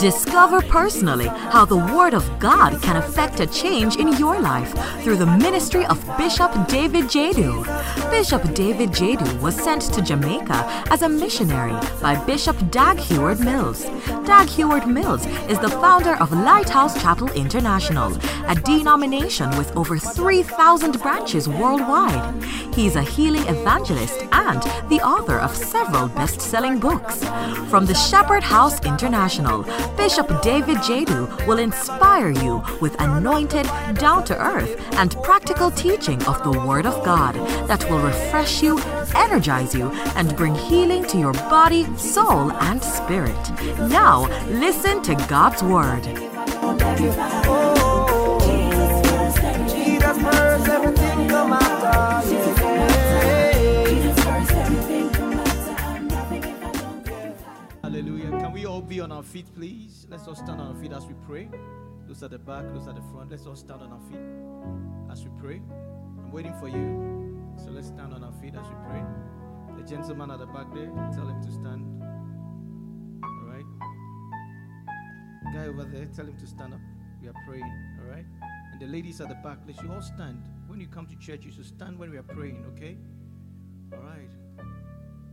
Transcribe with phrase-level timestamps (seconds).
[0.00, 4.72] Discover personally how the Word of God can affect a change in your life
[5.02, 7.64] through the ministry of Bishop David Jadu.
[8.10, 13.84] Bishop David Jadu was sent to Jamaica as a missionary by Bishop Dag Heward Mills.
[14.26, 18.14] Dag Heward Mills is the founder of Lighthouse Chapel International,
[18.48, 22.44] a denomination with over 3,000 branches worldwide.
[22.74, 27.24] He's a healing evangelist and the author of several best selling books.
[27.70, 29.64] From the Shepherd House International,
[29.96, 36.42] Bishop David Jadu will inspire you with anointed, down to earth, and practical teaching of
[36.42, 37.34] the Word of God
[37.68, 38.78] that will refresh you,
[39.14, 43.50] energize you, and bring healing to your body, soul, and spirit.
[43.88, 46.04] Now, listen to God's Word.
[51.28, 51.75] Jesus
[58.96, 60.06] be on our feet, please?
[60.08, 61.50] Let's all stand on our feet as we pray.
[62.08, 63.30] Those at the back, those at the front.
[63.30, 64.24] Let's all stand on our feet
[65.12, 65.60] as we pray.
[66.18, 67.52] I'm waiting for you.
[67.62, 69.04] So let's stand on our feet as we pray.
[69.76, 72.02] The gentleman at the back there, tell him to stand.
[73.22, 73.66] All right.
[75.52, 76.80] Guy over there, tell him to stand up.
[77.20, 77.70] We are praying.
[78.00, 78.24] All right.
[78.72, 80.42] And the ladies at the back, let you all stand.
[80.68, 82.96] When you come to church, you should stand when we are praying, okay?
[83.92, 84.30] All right.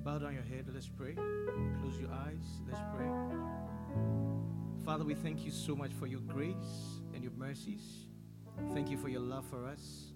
[0.03, 0.65] Bow down your head.
[0.73, 1.13] Let's pray.
[1.13, 2.61] Close your eyes.
[2.67, 3.07] Let's pray.
[4.83, 8.07] Father, we thank you so much for your grace and your mercies.
[8.73, 10.11] Thank you for your love for us.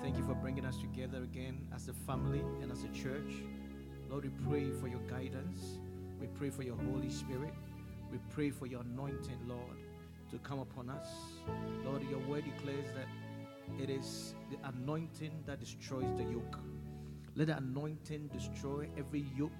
[0.00, 3.42] Thank you for bringing us together again as a family and as a church.
[4.08, 5.80] Lord, we pray for your guidance.
[6.18, 7.52] We pray for your Holy Spirit.
[8.10, 9.76] We pray for your anointing, Lord,
[10.30, 11.08] to come upon us.
[11.84, 16.58] Lord, your word declares that it is the anointing that destroys the yoke.
[17.36, 19.52] Let the anointing destroy every yoke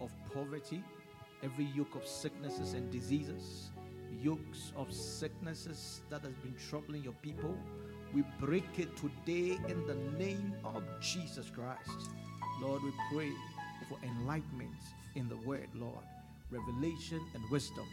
[0.00, 0.82] of poverty,
[1.44, 3.70] every yoke of sicknesses and diseases,
[4.20, 7.56] yokes of sicknesses that has been troubling your people.
[8.12, 12.10] We break it today in the name of Jesus Christ.
[12.60, 13.30] Lord, we pray
[13.88, 14.74] for enlightenment
[15.14, 16.04] in the word, Lord,
[16.50, 17.86] revelation and wisdom.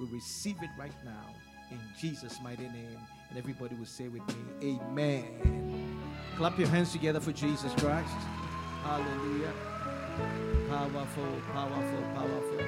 [0.00, 1.26] We receive it right now
[1.70, 2.98] in Jesus' mighty name.
[3.28, 6.00] And everybody will say with me, Amen.
[6.36, 8.14] Clap your hands together for Jesus Christ.
[8.88, 9.52] Hallelujah.
[10.70, 12.60] Powerful, powerful, powerful.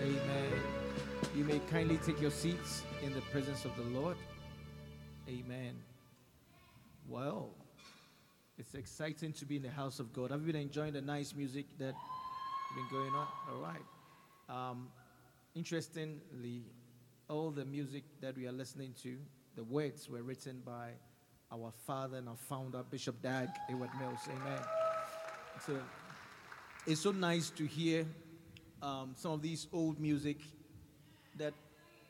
[0.00, 0.52] Amen.
[1.34, 4.16] You may kindly take your seats in the presence of the Lord.
[5.28, 5.74] Amen.
[7.08, 7.50] Well,
[8.56, 10.30] it's exciting to be in the house of God.
[10.30, 11.96] Have you been enjoying the nice music that's
[12.76, 13.26] been going on?
[13.52, 14.70] All right.
[14.70, 14.88] Um,
[15.56, 16.66] interestingly,
[17.28, 19.16] all the music that we are listening to,
[19.56, 20.90] the words were written by
[21.50, 24.20] our father and our founder, Bishop Dag Heward Mills.
[24.28, 24.60] Amen.
[25.66, 25.78] So
[26.86, 28.06] it's so nice to hear
[28.82, 30.38] um, some of these old music
[31.36, 31.52] that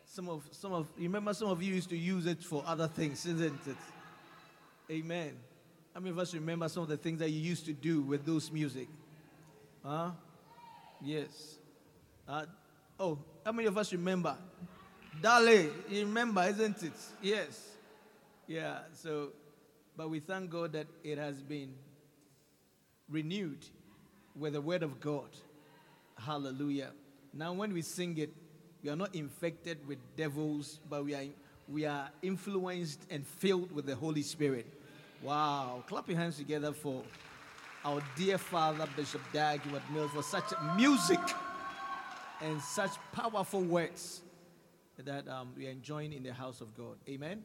[0.04, 3.24] some of some of remember some of you used to use it for other things,
[3.26, 3.76] isn't it?
[4.90, 5.32] Amen.
[5.94, 8.24] How many of us remember some of the things that you used to do with
[8.24, 8.88] those music?
[9.84, 10.10] Huh?
[11.02, 11.56] Yes.
[12.26, 12.44] Uh,
[13.00, 14.36] oh, how many of us remember?
[15.22, 16.92] Dale, you remember, isn't it?
[17.22, 17.76] Yes.
[18.46, 19.30] Yeah, so,
[19.96, 21.74] but we thank God that it has been
[23.10, 23.64] renewed
[24.36, 25.28] with the word of God.
[26.18, 26.90] Hallelujah.
[27.32, 28.30] Now, when we sing it,
[28.82, 31.24] we are not infected with devils, but we are,
[31.68, 34.66] we are influenced and filled with the Holy Spirit.
[35.22, 35.82] Wow.
[35.86, 37.02] Clap your hands together for
[37.84, 41.20] our dear father, Bishop Dag Heward Mills, for such music
[42.40, 44.22] and such powerful words
[44.98, 46.96] that um, we are enjoying in the house of God.
[47.08, 47.42] Amen.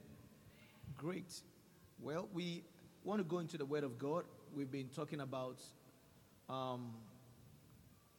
[0.97, 1.41] Great.
[2.00, 2.63] Well, we
[3.03, 4.24] want to go into the Word of God.
[4.55, 5.57] We've been talking about
[6.47, 6.91] um,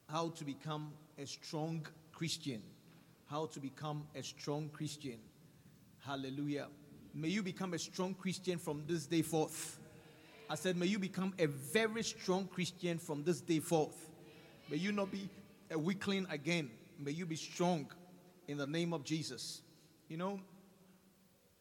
[0.08, 2.60] how to become a strong Christian.
[3.26, 5.18] How to become a strong Christian.
[6.00, 6.66] Hallelujah.
[7.14, 9.78] May you become a strong Christian from this day forth.
[10.50, 14.10] I said, may you become a very strong Christian from this day forth.
[14.68, 15.28] May you not be
[15.70, 16.68] a weakling again.
[16.98, 17.86] May you be strong
[18.48, 19.62] in the name of Jesus.
[20.08, 20.40] You know,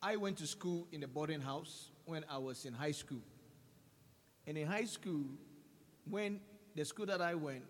[0.02, 3.22] I went to school in a boarding house when I was in high school.
[4.46, 5.26] And in high school,
[6.10, 6.40] when
[6.76, 7.64] the school that I went,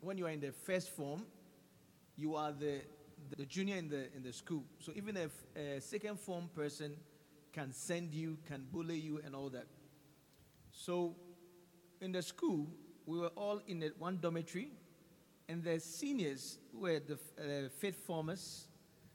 [0.00, 1.24] when you are in the first form,
[2.16, 2.80] you are the,
[3.36, 4.64] the junior in the, in the school.
[4.78, 6.96] So even if a second form person
[7.52, 9.66] can send you, can bully you, and all that.
[10.70, 11.16] So
[12.00, 12.68] in the school,
[13.06, 14.70] we were all in the one dormitory,
[15.48, 18.66] and the seniors were the uh, fifth formers,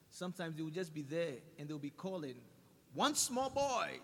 [0.09, 2.35] sometimes they would just be there and they'll be calling,
[2.93, 3.99] one small boy.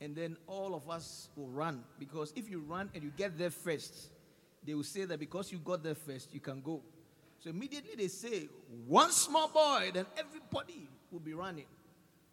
[0.00, 3.50] And then all of us will run because if you run and you get there
[3.50, 4.10] first,
[4.64, 6.82] they will say that because you got there first, you can go.
[7.40, 8.48] So immediately they say,
[8.86, 11.66] one small boy, then everybody will be running.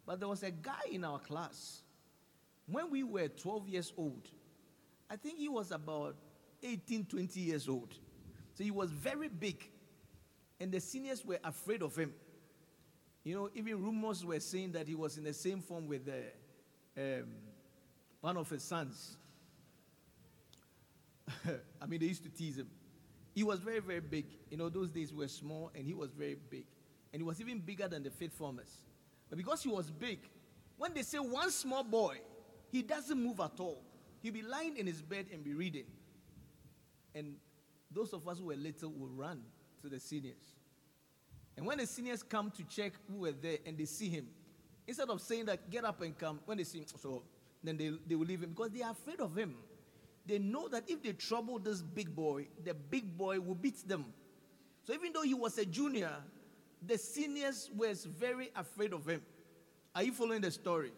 [0.04, 1.82] But there was a guy in our class.
[2.68, 4.28] When we were 12 years old,
[5.10, 6.16] I think he was about
[6.62, 7.94] 18, 20 years old.
[8.54, 9.68] So he was very big.
[10.58, 12.12] And the seniors were afraid of him.
[13.22, 16.22] You know, even rumors were saying that he was in the same form with the,
[16.96, 17.26] um,
[18.26, 19.16] one of his sons.
[21.80, 22.66] I mean, they used to tease him.
[23.36, 24.26] He was very, very big.
[24.50, 26.64] You know, those days were small and he was very big.
[27.12, 28.78] And he was even bigger than the faith formers.
[29.28, 30.18] But because he was big,
[30.76, 32.16] when they say one small boy,
[32.72, 33.80] he doesn't move at all.
[34.22, 35.86] He'll be lying in his bed and be reading.
[37.14, 37.36] And
[37.92, 39.40] those of us who were little will run
[39.82, 40.56] to the seniors.
[41.56, 44.26] And when the seniors come to check who were there and they see him,
[44.84, 47.22] instead of saying that, get up and come, when they see him, so
[47.66, 49.54] then they, they will leave him because they are afraid of him
[50.26, 54.06] they know that if they trouble this big boy, the big boy will beat them.
[54.84, 56.12] So even though he was a junior,
[56.84, 59.22] the seniors were very afraid of him.
[59.94, 60.92] Are you following the story?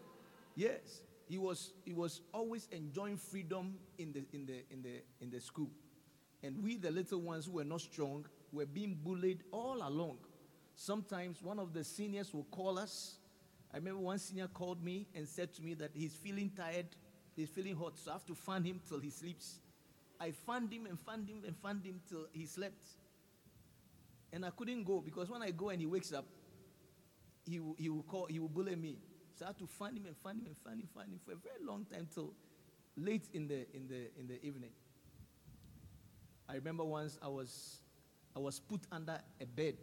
[0.56, 1.02] Yes.
[1.28, 5.40] He was, he was always enjoying freedom in the, in, the, in, the, in the
[5.40, 5.70] school.
[6.42, 10.16] And we, the little ones who were not strong, were being bullied all along.
[10.74, 13.18] Sometimes one of the seniors will call us.
[13.72, 16.86] I remember one senior called me and said to me that he's feeling tired
[17.38, 19.60] He's feeling hot, so I have to fan him till he sleeps.
[20.18, 22.82] I fanned him and fanned him and fanned him till he slept.
[24.32, 26.24] And I couldn't go because when I go and he wakes up,
[27.46, 28.98] he will, he will call, he will bully me.
[29.36, 31.30] So I had to fan him and fan him and fan him, fan him for
[31.30, 32.34] a very long time till
[32.96, 34.72] late in the in the in the evening.
[36.48, 37.82] I remember once I was
[38.34, 39.76] I was put under a bed.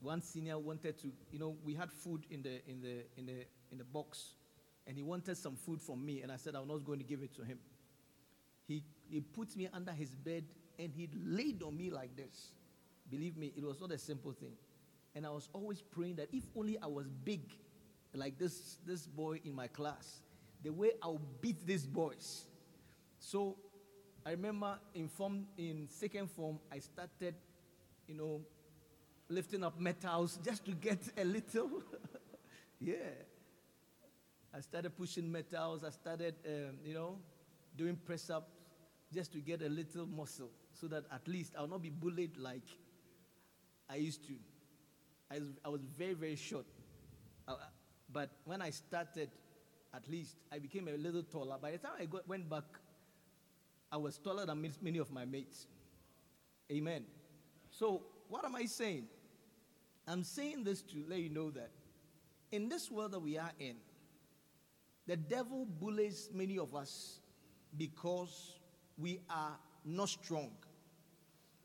[0.00, 3.46] One senior wanted to, you know, we had food in the in the in the
[3.72, 4.34] in the box
[4.88, 7.04] and he wanted some food from me, and I said I was not going to
[7.04, 7.58] give it to him.
[8.66, 10.44] He, he put me under his bed
[10.78, 12.52] and he laid on me like this.
[13.10, 14.52] Believe me, it was not a simple thing.
[15.14, 17.42] And I was always praying that if only I was big,
[18.14, 20.20] like this, this boy in my class,
[20.62, 22.46] the way I'll beat these boys.
[23.18, 23.56] So
[24.24, 27.34] I remember in form in second form, I started,
[28.06, 28.40] you know,
[29.28, 31.82] lifting up metals just to get a little.
[32.80, 32.94] yeah.
[34.54, 35.84] I started pushing metals.
[35.84, 37.18] I started, um, you know,
[37.76, 38.52] doing press ups
[39.12, 42.66] just to get a little muscle so that at least I'll not be bullied like
[43.88, 44.34] I used to.
[45.30, 46.66] I was, I was very, very short.
[47.46, 47.54] Uh,
[48.12, 49.30] but when I started,
[49.94, 51.56] at least, I became a little taller.
[51.60, 52.64] By the time I got, went back,
[53.90, 55.66] I was taller than many of my mates.
[56.70, 57.04] Amen.
[57.70, 59.06] So, what am I saying?
[60.08, 61.70] I'm saying this to let you know that
[62.50, 63.76] in this world that we are in,
[65.06, 67.20] the devil bullies many of us
[67.76, 68.58] because
[68.96, 70.50] we are not strong.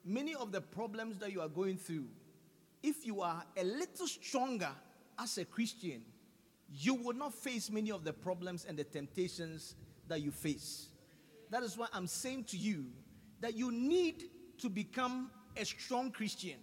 [0.06, 2.08] Many of the problems that you are going through,
[2.82, 4.72] if you are a little stronger
[5.18, 6.02] as a Christian,
[6.70, 9.76] you will not face many of the problems and the temptations
[10.08, 10.88] that you face.
[11.50, 12.86] That is why I'm saying to you
[13.40, 14.26] that you need
[14.60, 16.58] to become a strong Christian.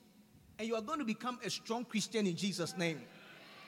[0.60, 3.00] And you are going to become a strong Christian in Jesus' name.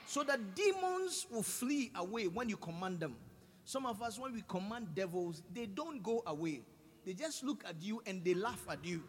[0.04, 3.16] So that demons will flee away when you command them.
[3.64, 6.60] Some of us, when we command devils, they don't go away.
[7.06, 9.02] They just look at you and they laugh at you.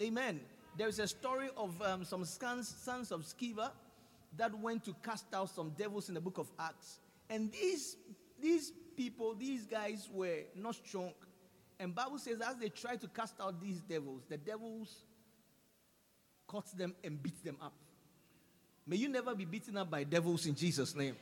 [0.00, 0.40] Amen.
[0.78, 3.72] There is a story of um, some sons, sons of Sceva
[4.36, 7.00] that went to cast out some devils in the book of Acts.
[7.28, 7.96] And these,
[8.40, 11.10] these people, these guys were not strong.
[11.80, 15.06] And Bible says as they tried to cast out these devils, the devils
[16.50, 17.72] caught them and beat them up.
[18.84, 21.14] May you never be beaten up by devils in Jesus' name.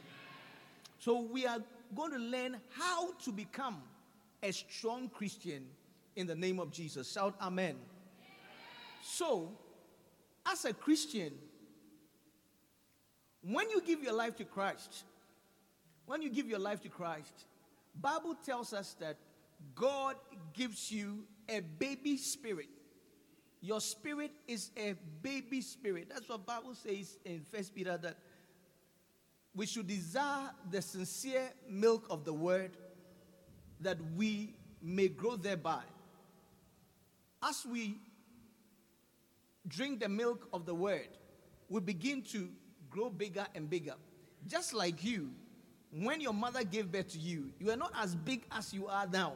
[1.00, 1.58] So we are
[1.94, 3.82] going to learn how to become
[4.42, 5.66] a strong Christian
[6.16, 7.12] in the name of Jesus.
[7.12, 7.76] Shout amen.
[9.02, 9.52] So,
[10.46, 11.34] as a Christian,
[13.42, 15.04] when you give your life to Christ,
[16.06, 17.44] when you give your life to Christ,
[18.00, 19.18] Bible tells us that
[19.74, 20.16] God
[20.54, 22.77] gives you a baby spirit
[23.60, 26.08] your spirit is a baby spirit.
[26.10, 28.16] That's what Bible says in First Peter that
[29.54, 32.76] we should desire the sincere milk of the word
[33.80, 35.82] that we may grow thereby.
[37.42, 37.98] As we
[39.66, 41.08] drink the milk of the word,
[41.68, 42.48] we begin to
[42.90, 43.94] grow bigger and bigger.
[44.46, 45.30] Just like you,
[45.92, 49.06] when your mother gave birth to you, you were not as big as you are
[49.06, 49.34] now.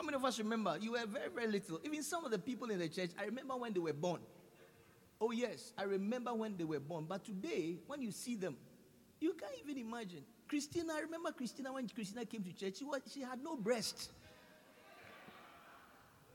[0.00, 0.78] How many of us remember?
[0.80, 1.78] You were very, very little.
[1.84, 4.20] Even some of the people in the church, I remember when they were born.
[5.20, 7.04] Oh, yes, I remember when they were born.
[7.06, 8.56] But today, when you see them,
[9.20, 10.22] you can't even imagine.
[10.48, 14.10] Christina, I remember Christina when Christina came to church, she, was, she had no breast.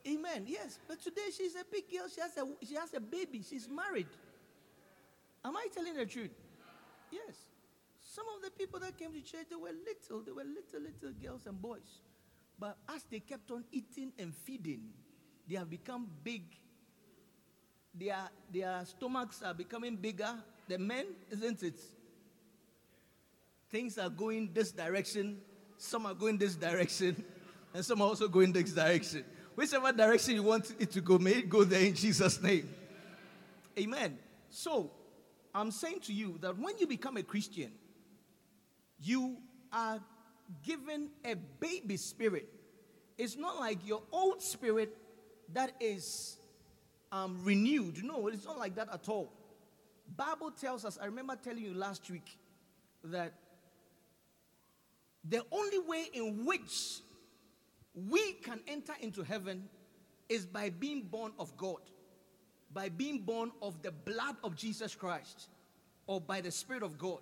[0.07, 0.43] Amen.
[0.45, 2.05] Yes, but today she's a big girl.
[2.13, 3.43] She has a she has a baby.
[3.49, 4.05] She's married.
[5.43, 6.29] Am I telling the truth?
[7.11, 7.35] Yes.
[7.99, 10.21] Some of the people that came to church, they were little.
[10.23, 12.03] They were little, little girls and boys.
[12.59, 14.81] But as they kept on eating and feeding,
[15.47, 16.43] they have become big.
[17.93, 20.33] Their, their stomachs are becoming bigger.
[20.67, 21.79] The men, isn't it?
[23.69, 25.39] Things are going this direction.
[25.77, 27.23] Some are going this direction.
[27.73, 29.25] And some are also going this direction.
[29.55, 32.69] Whichever direction you want it to go, may it go there in Jesus' name.
[33.77, 34.17] Amen.
[34.49, 34.91] So,
[35.53, 37.71] I'm saying to you that when you become a Christian,
[38.99, 39.37] you
[39.71, 39.99] are
[40.63, 42.49] given a baby spirit.
[43.17, 44.95] It's not like your old spirit
[45.53, 46.37] that is
[47.11, 48.03] um, renewed.
[48.03, 49.31] No, it's not like that at all.
[50.15, 52.37] Bible tells us, I remember telling you last week
[53.05, 53.33] that
[55.27, 56.99] the only way in which
[57.95, 59.67] we can enter into heaven
[60.29, 61.79] is by being born of God,
[62.73, 65.49] by being born of the blood of Jesus Christ,
[66.07, 67.19] or by the Spirit of God.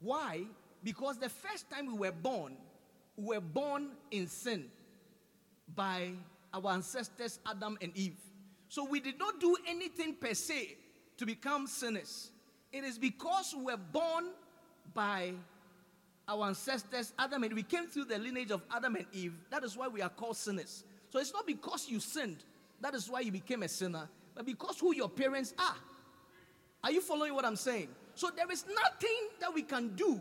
[0.00, 0.42] Why?
[0.82, 2.56] Because the first time we were born,
[3.16, 4.66] we were born in sin
[5.74, 6.10] by
[6.52, 8.18] our ancestors Adam and Eve.
[8.68, 10.76] So we did not do anything per se
[11.18, 12.30] to become sinners.
[12.72, 14.30] It is because we were born
[14.94, 15.32] by
[16.26, 19.34] our ancestors Adam and we came through the lineage of Adam and Eve.
[19.50, 20.84] That is why we are called sinners.
[21.10, 22.44] So it's not because you sinned,
[22.80, 25.76] that is why you became a sinner, but because who your parents are.
[26.84, 27.88] Are you following what I'm saying?
[28.14, 30.20] So there is nothing that we can do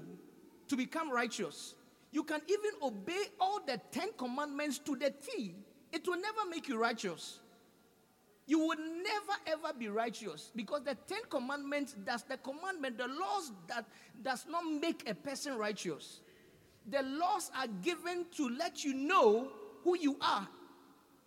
[0.71, 1.75] to become righteous.
[2.13, 5.53] You can even obey all the Ten Commandments to the T.
[5.91, 7.41] It will never make you righteous.
[8.47, 13.51] You will never ever be righteous because the Ten Commandments, that's the commandment, the laws
[13.67, 13.85] that
[14.23, 16.21] does not make a person righteous.
[16.89, 19.51] The laws are given to let you know
[19.83, 20.47] who you are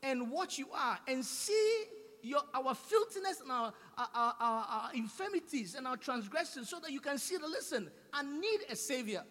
[0.03, 1.85] and what you are and see
[2.23, 7.01] your, our filthiness and our, our, our, our infirmities and our transgressions so that you
[7.01, 9.23] can see the listen, I need a savior.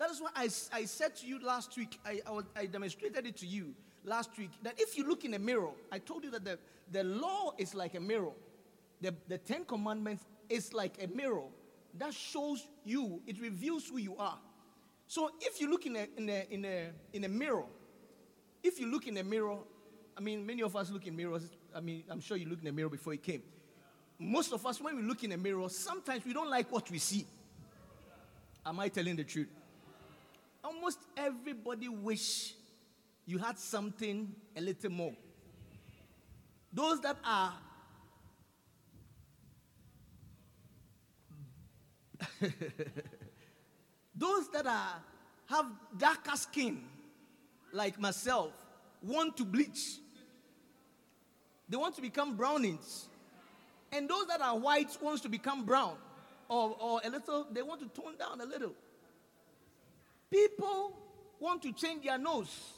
[0.00, 3.36] That is why I, I said to you last week, I, I, I demonstrated it
[3.36, 6.42] to you last week, that if you look in a mirror, I told you that
[6.42, 6.58] the,
[6.90, 8.32] the law is like a mirror.
[9.02, 11.42] The, the Ten Commandments is like a mirror
[11.98, 14.38] that shows you, it reveals who you are.
[15.06, 17.66] So if you look in a, in a, in a, in a mirror,
[18.62, 19.58] if you look in a mirror,
[20.16, 21.50] I mean, many of us look in mirrors.
[21.76, 23.42] I mean, I'm sure you looked in a mirror before you came.
[24.18, 26.98] Most of us, when we look in a mirror, sometimes we don't like what we
[26.98, 27.26] see.
[28.64, 29.48] Am I telling the truth?
[30.62, 32.54] Almost everybody wish
[33.26, 35.14] you had something a little more.
[36.72, 37.52] Those that are
[44.14, 45.02] those that are
[45.46, 45.66] have
[45.98, 46.84] darker skin
[47.72, 48.52] like myself
[49.02, 49.98] want to bleach.
[51.68, 53.08] They want to become brownings.
[53.92, 55.96] And those that are white wants to become brown
[56.48, 58.74] or, or a little they want to tone down a little
[60.30, 60.96] People
[61.38, 62.74] want to change their nose.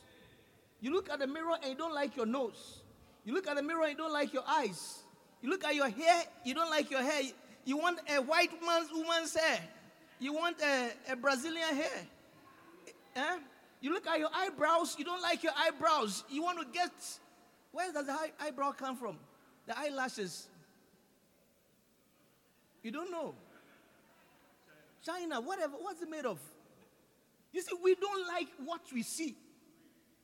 [0.80, 2.80] You look at the mirror and you don't like your nose.
[3.24, 5.00] You look at the mirror and you don't like your eyes.
[5.40, 7.22] You look at your hair, you don't like your hair.
[7.64, 9.60] You want a white man's woman's hair.
[10.18, 12.06] You want a, a Brazilian hair.
[13.16, 13.38] Eh?
[13.80, 16.24] You look at your eyebrows, you don't like your eyebrows.
[16.30, 16.92] You want to get
[17.72, 19.16] where does the eye, eyebrow come from?
[19.66, 20.46] The eyelashes.
[22.82, 23.34] You don't know.
[25.04, 26.38] China, whatever, what's it made of?
[27.52, 29.36] You see, we don't like what we see.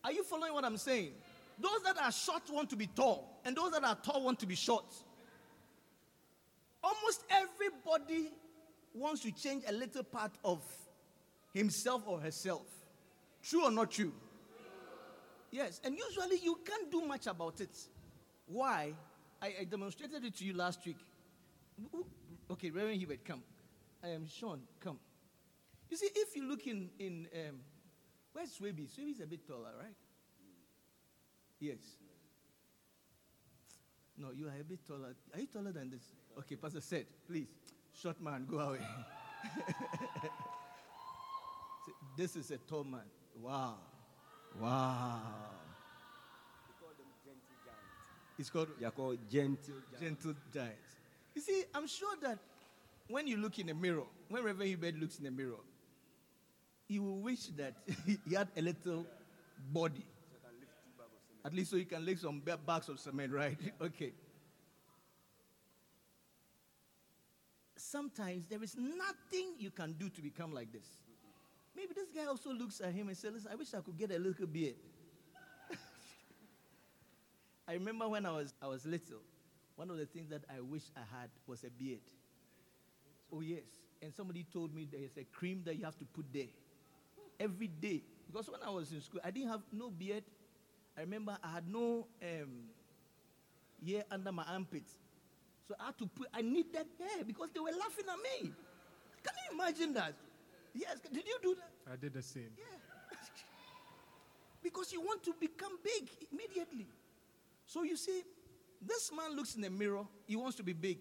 [0.02, 1.12] Are you following what I'm saying?
[1.61, 4.47] Those that are short want to be tall, and those that are tall want to
[4.47, 4.85] be short.
[6.82, 8.30] Almost everybody
[8.94, 10.62] wants to change a little part of
[11.52, 12.66] himself or herself.
[13.42, 14.12] True or not true?
[15.50, 17.76] Yes, and usually you can't do much about it.
[18.47, 18.92] Why?
[19.40, 20.99] I, I demonstrated it to you last week.
[22.50, 23.42] Okay, Reverend Hubert, come.
[24.02, 24.99] I am Sean, come.
[25.90, 27.57] You see, if you look in, in um,
[28.33, 28.88] where's Swaby?
[28.88, 29.95] Swaby's a bit taller, right?
[31.61, 31.78] Yes.
[34.16, 35.14] No, you are a bit taller.
[35.33, 36.02] Are you taller than this?
[36.38, 37.47] Okay, Pastor said, please,
[38.00, 38.78] short man, go away.
[42.16, 43.00] this is a tall man.
[43.40, 43.75] Wow.
[44.61, 45.21] Wow.
[48.38, 50.00] It's called They are called gentle giants.
[50.00, 50.97] gentle giants.
[51.35, 52.38] You see, I'm sure that
[53.09, 55.57] when you look in the mirror, when Reverend Hubert looks in the mirror,
[56.88, 57.75] he will wish that
[58.26, 59.07] he had a little
[59.71, 60.04] body.
[61.45, 63.57] At least so he can lift some bags of cement, right?
[63.80, 64.12] okay.
[67.76, 70.87] Sometimes there is nothing you can do to become like this.
[71.76, 74.11] Maybe this guy also looks at him and says, Listen, I wish I could get
[74.11, 74.75] a little beard.
[77.68, 79.21] I remember when I was, I was little,
[79.76, 82.00] one of the things that I wish I had was a beard.
[83.33, 83.62] Oh, yes.
[84.02, 86.47] And somebody told me there's a cream that you have to put there
[87.38, 88.02] every day.
[88.26, 90.25] Because when I was in school, I didn't have no beard.
[90.97, 92.64] I remember I had no um,
[93.87, 94.92] hair under my armpits.
[95.66, 98.50] So I had to put, I needed hair because they were laughing at me.
[99.23, 100.14] Can you imagine that?
[100.75, 100.99] Yes.
[101.12, 101.92] Did you do that?
[101.92, 102.50] I did the same.
[102.57, 102.64] Yeah.
[104.62, 106.87] because you want to become big immediately.
[107.66, 108.23] So you see,
[108.80, 110.99] this man looks in the mirror, he wants to be big.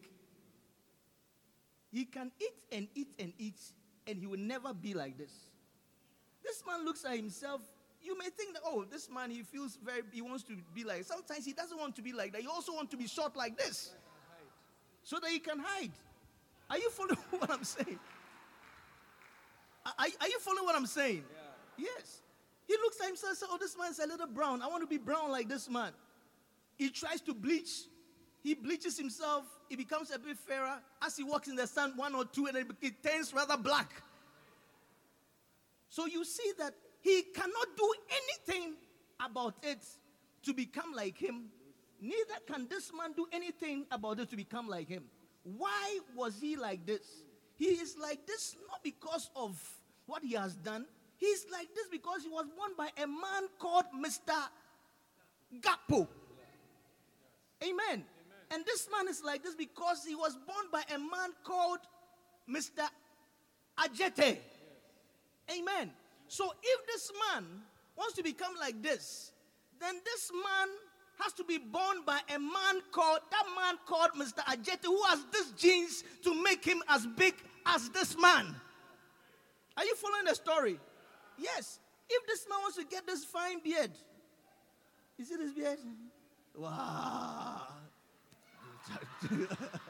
[1.92, 3.60] He can eat and eat and eat,
[4.06, 5.32] and he will never be like this.
[6.48, 7.62] This man looks at himself.
[8.02, 11.04] You may think that, oh, this man, he feels very, he wants to be like,
[11.04, 12.42] sometimes he doesn't want to be like that.
[12.42, 13.92] He also wants to be short like this.
[15.04, 15.92] So that he can hide.
[16.70, 18.00] Are you following what I'm saying?
[19.86, 21.24] Are, are you following what I'm saying?
[21.78, 21.90] Yeah.
[21.98, 22.22] Yes.
[22.66, 24.62] He looks at himself and says, oh, this man's a little brown.
[24.62, 25.92] I want to be brown like this man.
[26.78, 27.72] He tries to bleach.
[28.42, 29.44] He bleaches himself.
[29.68, 30.80] He becomes a bit fairer.
[31.02, 33.92] As he walks in the sun, one or two, and then it turns rather black.
[35.90, 38.76] So you see that he cannot do anything
[39.24, 39.84] about it
[40.44, 41.46] to become like him.
[42.02, 45.04] Neither can this man do anything about it to become like him.
[45.44, 47.24] Why was he like this?
[47.56, 49.60] He is like this not because of
[50.06, 50.86] what he has done.
[51.18, 54.36] He's like this because he was born by a man called Mr.
[55.60, 56.08] Gapo.
[57.64, 57.74] Amen.
[57.80, 58.04] Amen.
[58.52, 61.80] And this man is like this because he was born by a man called
[62.50, 62.88] Mr.
[63.80, 64.38] Ajete.
[65.52, 65.92] Amen.
[66.28, 67.46] So if this man
[67.98, 69.32] wants to become like this,
[69.80, 70.70] then this man
[71.20, 74.44] has to be born by a man called that man called Mr.
[74.46, 77.34] Ajete who has this genes to make him as big
[77.66, 78.56] as this man.
[79.76, 80.80] Are you following the story?
[81.38, 81.80] Yes.
[82.10, 83.92] If this man wants to get this fine beard,
[85.18, 85.80] you see this beard?
[86.56, 87.62] Wow.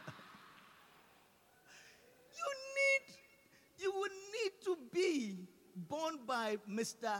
[3.88, 5.38] you would need to be
[5.76, 7.14] born by Mr.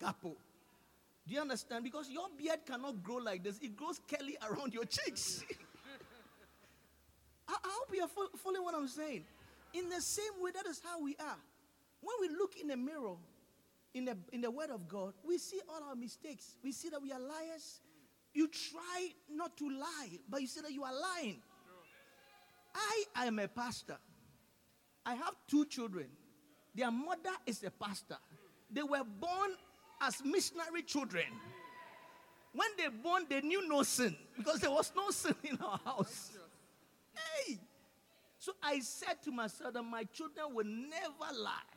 [0.00, 0.34] Gapo.
[1.26, 1.84] Do you understand?
[1.84, 5.44] Because your beard cannot grow like this, it grows curly around your cheeks.
[7.48, 9.24] I, I, hope you are following what I'm saying.
[9.74, 11.36] In the same way, that is how we are.
[12.00, 13.16] When we look in the mirror,
[13.94, 16.56] in the, in the Word of God, we see all our mistakes.
[16.64, 17.80] We see that we are liars,
[18.34, 21.40] you try not to lie, but you see that you are lying.
[22.74, 23.98] I am a pastor.
[25.08, 26.06] I have two children.
[26.74, 28.18] Their mother is a pastor.
[28.70, 29.52] They were born
[30.02, 31.24] as missionary children.
[32.52, 35.80] When they were born, they knew no sin because there was no sin in our
[35.82, 36.32] house.
[37.14, 37.58] Hey!
[38.38, 41.72] So I said to myself that my children will never lie.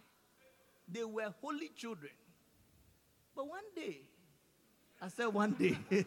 [0.91, 2.12] They were holy children.
[3.34, 4.02] But one day,
[5.02, 5.78] I said one day,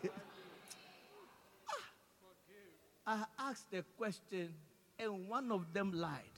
[3.07, 4.53] ah, I asked a question
[4.99, 6.34] and one of them lied.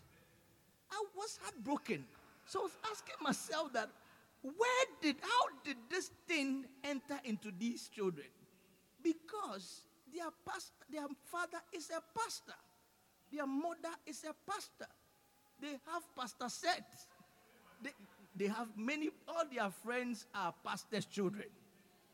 [0.97, 2.05] I was heartbroken.
[2.47, 3.91] So I was asking myself that
[4.43, 8.27] where did, how did this thing enter into these children?
[9.03, 9.83] Because
[10.15, 12.55] their pastor, their father is a pastor.
[13.33, 14.91] Their mother is a pastor.
[15.61, 17.09] They have pastor sets.
[17.83, 17.91] They,
[18.37, 21.47] they have many, all their friends are pastors' children.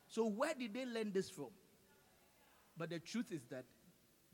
[0.09, 1.51] So where did they learn this from?
[2.77, 3.64] But the truth is that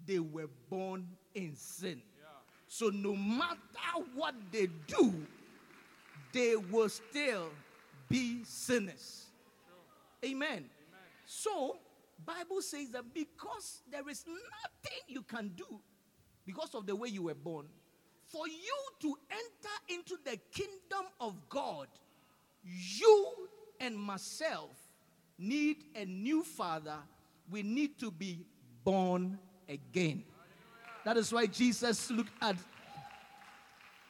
[0.06, 2.00] they were born in sin.
[2.68, 3.58] So no matter
[4.14, 5.26] what they do,
[6.32, 7.48] they will still
[8.08, 9.26] be sinners.
[10.24, 10.48] Amen.
[10.48, 10.64] Amen.
[11.26, 11.78] So
[12.24, 15.80] Bible says that because there is nothing you can do
[16.44, 17.66] because of the way you were born,
[18.26, 21.88] for you to enter into the kingdom of God,
[22.62, 23.48] you
[23.80, 24.70] and myself
[25.38, 26.96] need a new father.
[27.50, 28.44] We need to be
[28.84, 30.24] born again.
[31.08, 32.56] That is why Jesus looked at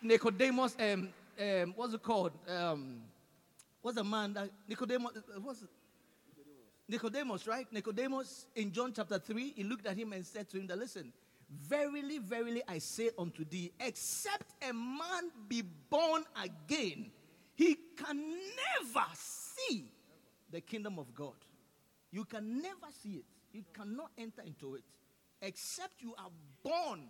[0.03, 1.09] Nicodemus, um,
[1.41, 2.33] um, what's it called?
[2.49, 3.03] Um,
[3.81, 5.69] what's the man that Nicodemus, uh, what's it?
[6.89, 7.73] Nicodemus, right?
[7.73, 11.13] Nicodemus in John chapter 3, he looked at him and said to him that, listen,
[11.49, 17.13] verily, verily, I say unto thee, except a man be born again,
[17.55, 19.85] he can never see
[20.51, 21.37] the kingdom of God.
[22.11, 23.25] You can never see it.
[23.53, 24.83] You cannot enter into it
[25.43, 26.31] except you are
[26.63, 27.09] born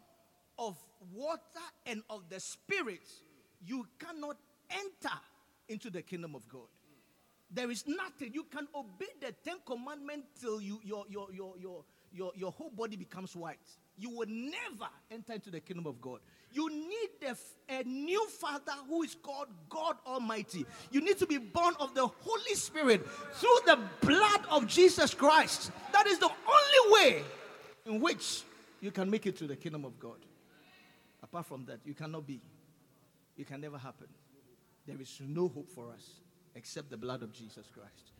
[0.58, 0.76] of
[1.12, 1.40] water
[1.86, 3.02] and of the Spirit,
[3.64, 4.36] you cannot
[4.70, 5.16] enter
[5.68, 6.68] into the kingdom of God.
[7.50, 8.32] There is nothing.
[8.34, 12.70] You can obey the Ten Commandments till you, your, your, your, your, your, your whole
[12.70, 13.58] body becomes white.
[13.98, 16.20] you will never enter into the kingdom of God.
[16.52, 17.36] You need
[17.68, 20.64] a new father who is called God Almighty.
[20.90, 25.72] You need to be born of the Holy Spirit through the blood of Jesus Christ.
[25.92, 27.22] That is the only way
[27.88, 28.42] in which
[28.80, 30.18] you can make it to the kingdom of God.
[31.22, 32.40] Apart from that, you cannot be.
[33.36, 34.06] It can never happen.
[34.86, 36.20] There is no hope for us
[36.54, 38.12] except the blood of Jesus Christ.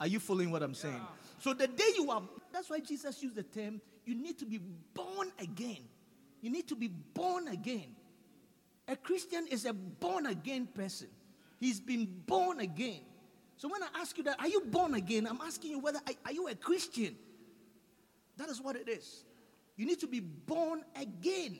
[0.00, 1.00] Are you following what I'm saying?
[1.38, 4.58] So the day you are, that's why Jesus used the term, you need to be
[4.58, 5.84] born again.
[6.40, 7.94] You need to be born again.
[8.88, 11.08] A Christian is a born again person.
[11.58, 13.00] He's been born again.
[13.56, 15.26] So when I ask you that, are you born again?
[15.26, 17.16] I'm asking you whether are you a Christian?
[18.36, 19.24] That is what it is.
[19.76, 21.58] You need to be born again.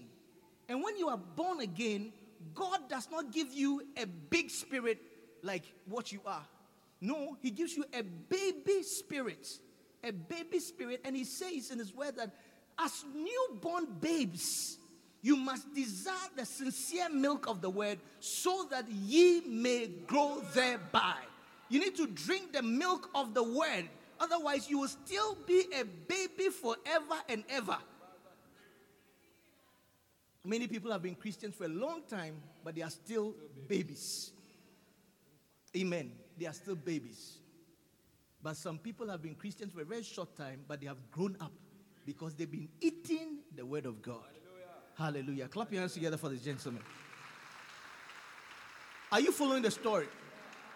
[0.69, 2.13] And when you are born again,
[2.55, 4.99] God does not give you a big spirit
[5.43, 6.45] like what you are.
[7.01, 9.47] No, He gives you a baby spirit.
[10.03, 11.01] A baby spirit.
[11.05, 12.31] And He says in His word that
[12.79, 14.79] as newborn babes,
[15.23, 21.17] you must desire the sincere milk of the word so that ye may grow thereby.
[21.69, 23.89] You need to drink the milk of the word.
[24.25, 27.77] Otherwise, you will still be a baby forever and ever.
[30.45, 33.35] Many people have been Christians for a long time, but they are still
[33.67, 34.31] babies.
[35.77, 36.13] Amen.
[36.39, 37.39] They are still babies.
[38.43, 41.37] But some people have been Christians for a very short time, but they have grown
[41.41, 41.53] up
[42.05, 44.21] because they've been eating the word of God.
[44.99, 45.23] Hallelujah.
[45.23, 45.49] Hallelujah.
[45.49, 46.83] Clap your hands together for this gentleman.
[49.11, 50.09] Are you following the story?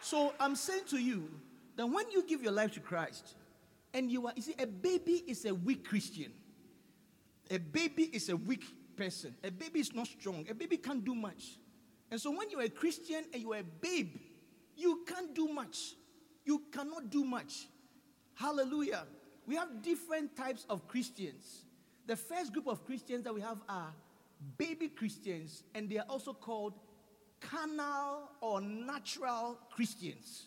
[0.00, 1.28] So I'm saying to you
[1.76, 3.34] that when you give your life to Christ,
[3.98, 6.32] and you are, you see, a baby is a weak Christian.
[7.50, 8.64] A baby is a weak
[8.96, 9.34] person.
[9.42, 10.46] A baby is not strong.
[10.48, 11.58] A baby can't do much.
[12.08, 14.16] And so when you're a Christian and you're a babe,
[14.76, 15.94] you can't do much.
[16.44, 17.66] You cannot do much.
[18.36, 19.04] Hallelujah.
[19.48, 21.64] We have different types of Christians.
[22.06, 23.92] The first group of Christians that we have are
[24.56, 26.74] baby Christians, and they are also called
[27.40, 30.46] carnal or natural Christians.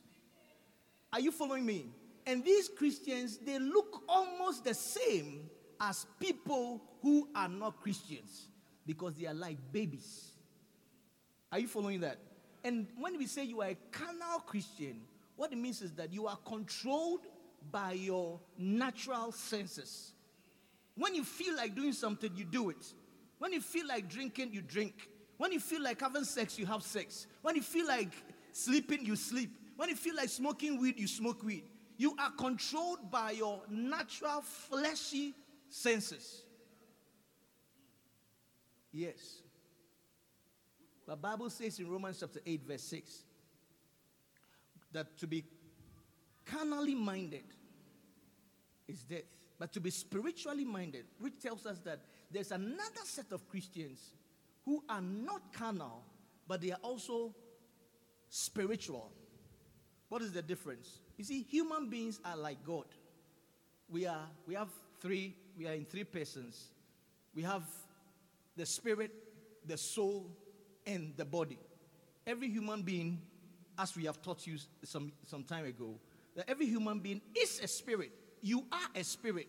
[1.12, 1.88] Are you following me?
[2.26, 8.48] And these Christians, they look almost the same as people who are not Christians
[8.86, 10.32] because they are like babies.
[11.52, 12.18] Are you following that?
[12.64, 15.02] And when we say you are a carnal Christian,
[15.36, 17.22] what it means is that you are controlled
[17.72, 20.14] by your natural senses.
[20.96, 22.94] When you feel like doing something, you do it.
[23.40, 25.10] When you feel like drinking, you drink.
[25.38, 27.26] When you feel like having sex, you have sex.
[27.42, 28.14] When you feel like
[28.52, 29.58] sleeping, you sleep.
[29.76, 31.64] When you feel like smoking weed, you smoke weed.
[32.02, 35.36] You are controlled by your natural fleshy
[35.70, 36.42] senses.
[38.92, 39.44] Yes.
[41.08, 43.24] The Bible says in Romans chapter 8, verse 6,
[44.92, 45.44] that to be
[46.44, 47.44] carnally minded
[48.88, 49.22] is death,
[49.60, 52.00] but to be spiritually minded, which tells us that
[52.32, 54.16] there's another set of Christians
[54.66, 56.04] who are not carnal,
[56.48, 57.36] but they are also
[58.28, 59.12] spiritual.
[60.10, 61.02] What is the difference?
[61.22, 62.86] You see, human beings are like God.
[63.88, 66.72] We are we have three, we are in three persons.
[67.36, 67.62] We have
[68.58, 69.12] the spirit,
[69.64, 70.32] the soul,
[70.88, 71.60] and the body.
[72.26, 73.22] Every human being,
[73.78, 75.94] as we have taught you some, some time ago,
[76.36, 78.12] that every human being is a spirit.
[78.42, 79.48] You are a spirit.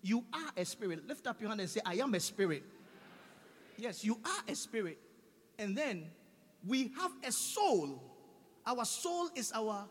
[0.00, 1.06] You are a spirit.
[1.06, 2.62] Lift up your hand and say, I am a spirit.
[3.76, 4.98] Yes, you are a spirit.
[5.58, 6.06] And then
[6.66, 8.02] we have a soul.
[8.66, 9.86] Our soul is our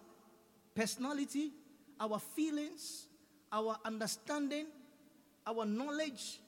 [0.79, 1.51] personality,
[1.99, 3.07] our feelings,
[3.51, 4.65] our understanding,
[5.45, 6.39] our knowledge,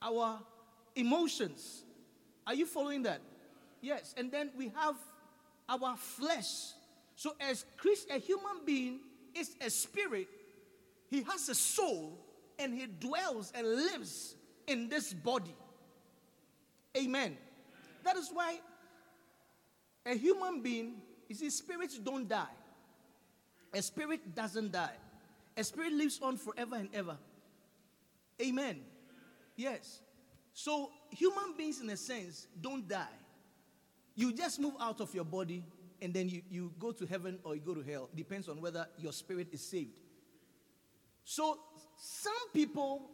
[0.00, 0.40] our
[0.96, 1.84] emotions.
[2.46, 3.20] Are you following that?
[3.82, 4.14] Yes.
[4.16, 4.96] And then we have
[5.68, 6.72] our flesh.
[7.16, 9.00] So, as Christ, a human being
[9.34, 10.28] is a spirit,
[11.10, 12.18] he has a soul,
[12.58, 15.54] and he dwells and lives in this body.
[16.96, 17.36] Amen.
[18.04, 18.58] That is why
[20.06, 20.94] a human being,
[21.28, 22.46] you see, spirits don't die.
[23.74, 24.96] A spirit doesn't die.
[25.56, 27.16] A spirit lives on forever and ever.
[28.40, 28.80] Amen.
[29.56, 30.00] Yes.
[30.52, 33.06] So human beings, in a sense, don't die.
[34.14, 35.64] You just move out of your body
[36.00, 38.08] and then you, you go to heaven or you go to hell.
[38.12, 39.98] It depends on whether your spirit is saved.
[41.24, 41.58] So
[41.96, 43.10] some people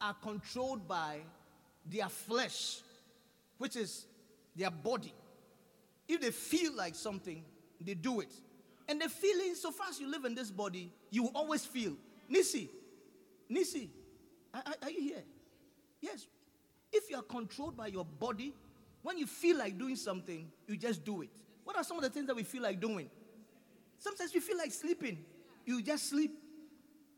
[0.00, 1.18] are controlled by
[1.86, 2.80] their flesh,
[3.58, 4.06] which is
[4.56, 5.14] their body.
[6.08, 7.42] If they feel like something,
[7.80, 8.32] they do it.
[8.88, 11.94] And the feeling, so far as you live in this body, you will always feel.
[12.28, 12.70] Nisi,
[13.48, 13.90] Nisi,
[14.52, 15.22] are, are you here?
[16.00, 16.26] Yes.
[16.92, 18.54] If you are controlled by your body,
[19.02, 21.30] when you feel like doing something, you just do it.
[21.64, 23.08] What are some of the things that we feel like doing?
[23.98, 25.18] Sometimes we feel like sleeping.
[25.64, 26.32] You just sleep.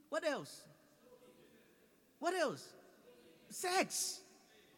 [0.09, 0.63] What else?
[2.19, 2.65] What else?
[3.51, 4.21] Sex.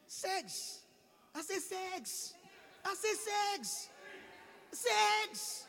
[0.07, 0.81] Sex.
[1.35, 2.35] I say sex.
[2.85, 3.89] I say sex.
[4.73, 5.68] Sex.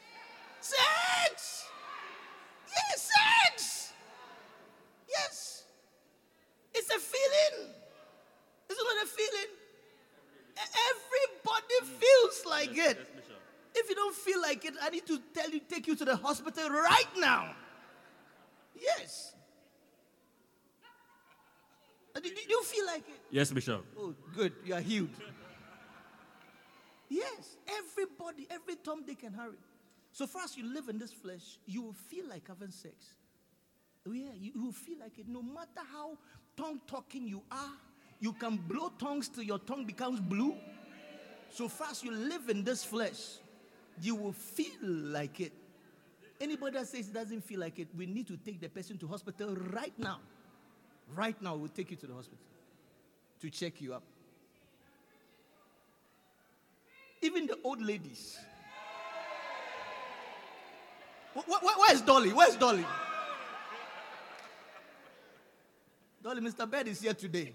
[0.62, 1.66] Sex.
[2.68, 3.94] Yes, sex.
[5.10, 5.64] Yes.
[6.74, 7.74] It's a feeling.
[8.70, 9.52] It's not a feeling.
[10.92, 12.00] Everybody hmm.
[12.00, 12.98] feels like it.
[13.76, 16.16] If you don't feel like it, I need to tell you, take you to the
[16.16, 17.56] hospital right now.
[18.80, 19.34] Yes.
[22.16, 23.22] Do, do you feel like it?
[23.32, 23.86] Yes, Bishop.
[23.98, 24.54] Oh, good.
[24.66, 25.10] You are healed.
[27.08, 27.56] Yes.
[27.68, 29.56] Everybody, every Tom, Dick, and Harry.
[30.20, 33.14] So far as you live in this flesh, you will feel like having sex.
[34.06, 35.30] Oh, yeah, you, will feel like it.
[35.30, 36.18] No matter how
[36.58, 37.72] tongue talking you are,
[38.20, 40.58] you can blow tongues till your tongue becomes blue.
[41.52, 43.38] So as you live in this flesh,
[44.02, 45.54] you will feel like it.
[46.42, 49.08] Anybody that says it doesn't feel like it, we need to take the person to
[49.08, 50.20] hospital right now.
[51.16, 52.44] Right now, we'll take you to the hospital
[53.40, 54.04] to check you up.
[57.22, 58.38] Even the old ladies.
[61.48, 62.34] Wh- wh- where's Dolly?
[62.34, 62.86] Where's Dolly?
[66.22, 66.70] Dolly, Mr.
[66.70, 67.54] Bed is here today.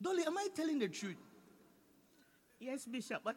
[0.00, 1.16] Dolly, am I telling the truth?
[2.60, 3.36] Yes, Bishop, but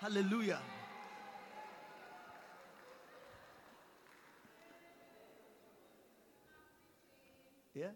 [0.00, 0.58] Hallelujah.
[7.74, 7.88] Yeah?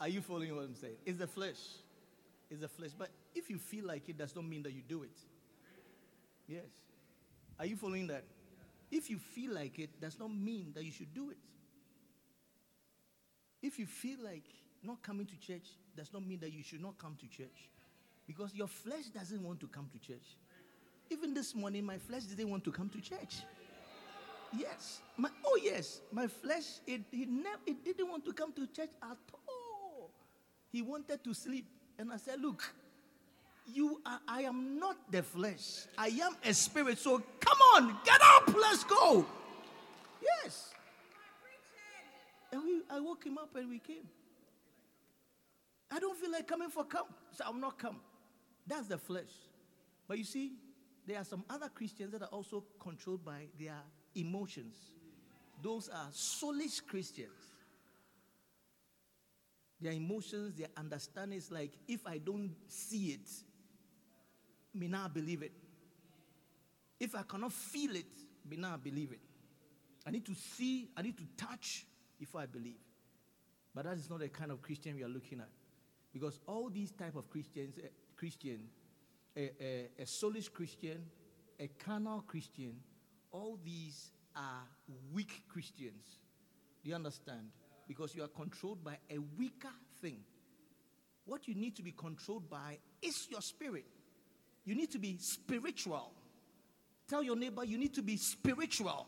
[0.00, 0.94] Are you following what I'm saying?
[1.04, 1.58] It's the flesh.
[2.50, 2.90] It's the flesh.
[2.96, 5.18] But if you feel like it, does not mean that you do it.
[6.46, 6.64] Yes.
[7.58, 8.24] Are you following that?
[8.90, 11.36] If you feel like it, does not mean that you should do it.
[13.60, 14.44] If you feel like
[14.82, 17.68] not coming to church, does not mean that you should not come to church.
[18.26, 20.36] Because your flesh doesn't want to come to church.
[21.10, 23.42] Even this morning, my flesh didn't want to come to church.
[24.56, 25.00] Yes.
[25.16, 26.00] My, oh, yes.
[26.12, 30.10] My flesh, it, it, never, it didn't want to come to church at all.
[30.70, 31.66] He wanted to sleep.
[31.98, 32.62] And I said, Look,
[33.66, 35.86] you are, I am not the flesh.
[35.96, 36.98] I am a spirit.
[36.98, 39.26] So come on, get up, let's go.
[40.22, 40.70] Yes.
[42.52, 44.08] And we, I woke him up and we came.
[45.90, 47.96] I don't feel like coming for come, so I'm not come.
[48.66, 49.30] That's the flesh.
[50.06, 50.52] But you see,
[51.06, 53.76] there are some other Christians that are also controlled by their
[54.14, 54.76] emotions.
[55.62, 57.47] Those are soulish Christians.
[59.80, 63.30] Their emotions, their understanding is like, if I don't see it,
[64.74, 65.52] may not believe it.
[66.98, 68.06] If I cannot feel it,
[68.48, 69.20] may not believe it.
[70.06, 71.86] I need to see, I need to touch
[72.18, 72.80] before I believe.
[73.74, 75.50] But that is not the kind of Christian we are looking at.
[76.12, 78.60] Because all these type of Christians, eh, Christian,
[79.36, 81.04] a, a, a soulish Christian,
[81.60, 82.74] a carnal Christian,
[83.30, 84.62] all these are
[85.12, 86.18] weak Christians.
[86.82, 87.50] Do you understand?
[87.88, 90.18] Because you are controlled by a weaker thing.
[91.24, 93.84] What you need to be controlled by is your spirit.
[94.64, 96.12] You need to be spiritual.
[97.08, 99.06] Tell your neighbor you need to be spiritual.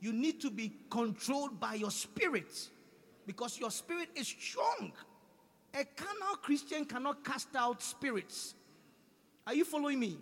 [0.00, 2.68] You need to be controlled by your spirit
[3.26, 4.92] because your spirit is strong.
[5.74, 8.54] A carnal Christian cannot cast out spirits.
[9.46, 10.18] Are you following me?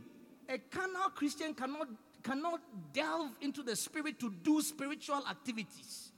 [0.49, 1.88] A carnal Christian cannot
[2.23, 2.61] cannot
[2.92, 6.11] delve into the spirit to do spiritual activities.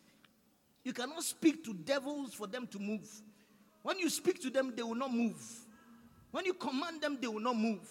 [0.87, 3.11] You cannot speak to devils for them to move.
[3.83, 5.43] When you speak to them, they will not move.
[6.31, 7.91] When you command them, they will not move.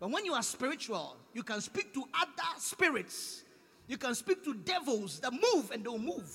[0.00, 3.42] But when you are spiritual, you can speak to other spirits.
[3.86, 6.30] You can speak to devils that move and they will move.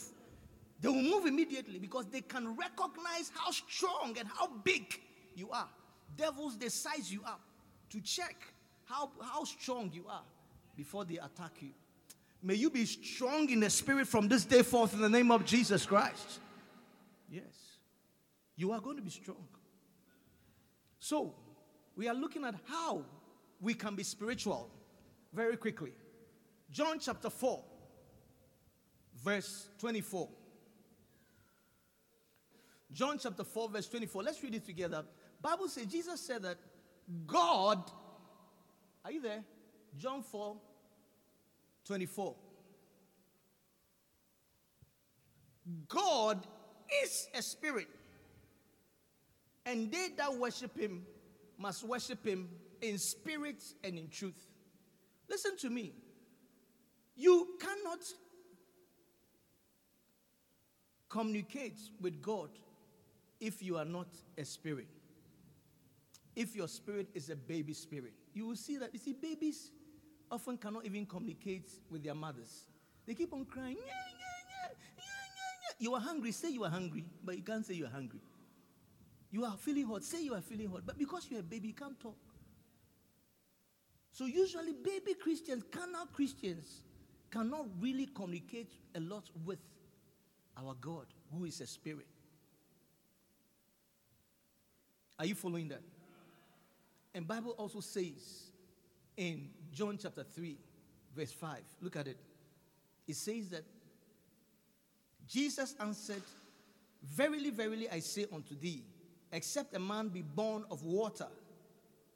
[0.82, 5.02] They will move immediately because they can recognize how strong and how big
[5.34, 5.68] you are.
[6.16, 7.42] Devils, they size you up
[7.90, 8.36] to check
[8.86, 10.26] how, how strong you are
[10.76, 11.72] before they attack you.
[12.48, 15.44] May you be strong in the spirit from this day forth in the name of
[15.44, 16.40] Jesus Christ.
[17.30, 17.44] Yes.
[18.56, 19.46] You are going to be strong.
[20.98, 21.36] So,
[21.98, 23.04] we are looking at how
[23.60, 24.70] we can be spiritual
[25.34, 25.92] very quickly.
[26.72, 27.66] John chapter 4,
[29.26, 30.30] verse 24.
[32.94, 34.24] John chapter 4, verse 24.
[34.24, 35.04] Let's read it together.
[35.42, 36.56] Bible says Jesus said that
[37.26, 37.92] God,
[39.04, 39.44] are you there?
[39.98, 40.56] John 4,
[41.88, 42.36] 24.
[45.88, 46.46] God
[47.04, 47.88] is a spirit,
[49.66, 51.06] and they that worship him
[51.58, 52.50] must worship him
[52.82, 54.48] in spirit and in truth.
[55.30, 55.94] Listen to me.
[57.16, 58.00] You cannot
[61.10, 62.50] communicate with God
[63.40, 64.88] if you are not a spirit.
[66.36, 69.72] If your spirit is a baby spirit, you will see that you see babies
[70.32, 72.66] often cannot even communicate with their mothers.
[73.06, 73.78] They keep on crying.
[75.80, 78.20] You are hungry, say you are hungry, but you can't say you are hungry.
[79.32, 81.74] You are feeling hot, say you are feeling hot, but because you're a baby, you
[81.74, 82.18] can't talk.
[84.12, 86.82] So usually, baby Christians, carnal Christians,
[87.30, 89.60] cannot really communicate a lot with
[90.58, 92.08] our God, who is a spirit.
[95.20, 95.82] Are you following that?
[97.14, 98.52] And Bible also says
[99.18, 100.58] in John chapter 3,
[101.16, 102.18] verse 5, look at it.
[103.08, 103.64] It says that
[105.28, 106.24] Jesus answered,
[107.04, 108.82] Verily, verily, I say unto thee,
[109.32, 111.28] except a man be born of water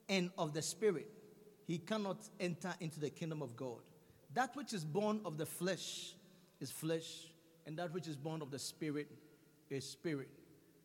[0.09, 1.07] and of the Spirit,
[1.67, 3.81] he cannot enter into the kingdom of God.
[4.33, 6.15] That which is born of the flesh
[6.59, 7.27] is flesh,
[7.67, 9.07] and that which is born of the Spirit
[9.69, 10.29] is spirit.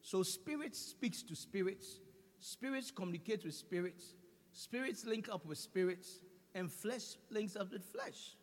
[0.03, 2.01] So, spirit speaks to spirits,
[2.39, 4.12] spirits communicate with spirits,
[4.53, 6.21] spirits link up with spirits,
[6.57, 8.35] and flesh links up with flesh.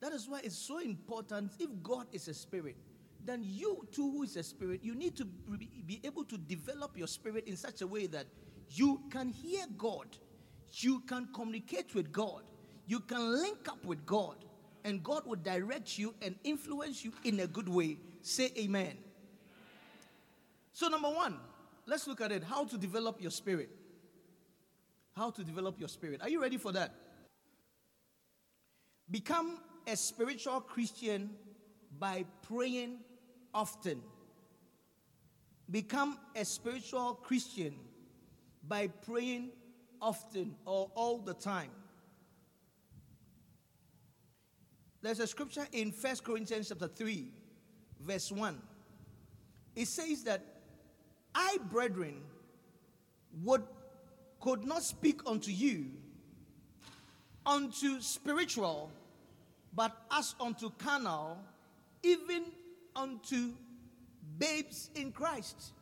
[0.00, 1.52] That is why it's so important.
[1.58, 2.76] If God is a spirit,
[3.24, 7.08] then you too, who is a spirit, you need to be able to develop your
[7.08, 8.26] spirit in such a way that
[8.70, 10.06] you can hear God,
[10.72, 12.42] you can communicate with God,
[12.86, 14.36] you can link up with God,
[14.84, 17.98] and God will direct you and influence you in a good way.
[18.22, 18.96] Say amen.
[20.72, 21.38] So, number one,
[21.86, 23.70] let's look at it how to develop your spirit.
[25.16, 26.22] How to develop your spirit.
[26.22, 26.94] Are you ready for that?
[29.10, 31.30] Become a spiritual Christian
[31.98, 32.98] by praying
[33.54, 34.02] often.
[35.70, 37.74] Become a spiritual Christian
[38.66, 39.50] by praying
[40.00, 41.70] often or all the time.
[45.00, 47.32] There's a scripture in First Corinthians chapter 3,
[48.00, 48.60] verse 1.
[49.76, 50.44] It says that
[51.34, 52.16] I, brethren,
[53.44, 53.62] would
[54.40, 55.86] could not speak unto you
[57.48, 58.92] unto spiritual,
[59.74, 61.38] but as unto carnal,
[62.02, 62.44] even
[62.94, 63.52] unto
[64.38, 65.72] babes in Christ.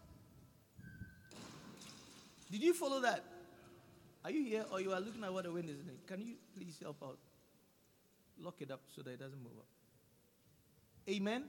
[2.50, 3.24] Did you follow that?
[4.24, 5.98] Are you here or you are looking at what the wind is doing?
[6.06, 7.18] Can you please help out?
[8.38, 9.66] Lock it up so that it doesn't move up.
[11.08, 11.44] Amen.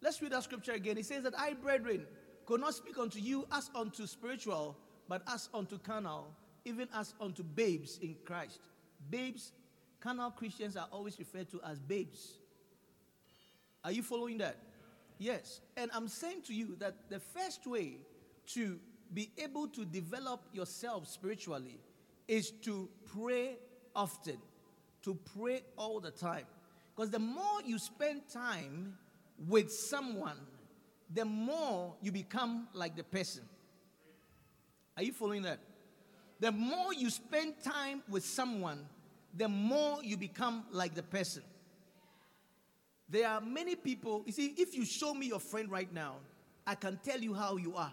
[0.00, 0.96] Let's read that scripture again.
[0.98, 2.06] It says that I, brethren,
[2.46, 4.76] could not speak unto you as unto spiritual,
[5.08, 8.60] but as unto carnal, even as unto babes in Christ.
[9.10, 9.52] Babes,
[10.00, 12.38] carnal Christians are always referred to as babes.
[13.84, 14.56] Are you following that?
[15.18, 15.60] Yes.
[15.76, 17.98] And I'm saying to you that the first way
[18.54, 18.78] to
[19.12, 21.80] be able to develop yourself spiritually
[22.26, 23.56] is to pray
[23.94, 24.38] often,
[25.02, 26.44] to pray all the time.
[26.94, 28.96] Because the more you spend time
[29.48, 30.36] with someone,
[31.12, 33.44] the more you become like the person.
[34.96, 35.60] Are you following that?
[36.40, 38.86] The more you spend time with someone,
[39.36, 41.42] the more you become like the person.
[43.08, 46.16] There are many people, you see, if you show me your friend right now,
[46.66, 47.92] I can tell you how you are.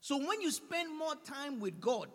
[0.00, 2.08] So when you spend more time with God,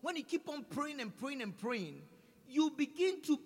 [0.00, 2.02] when you keep on praying and praying and praying,
[2.48, 3.38] you begin to,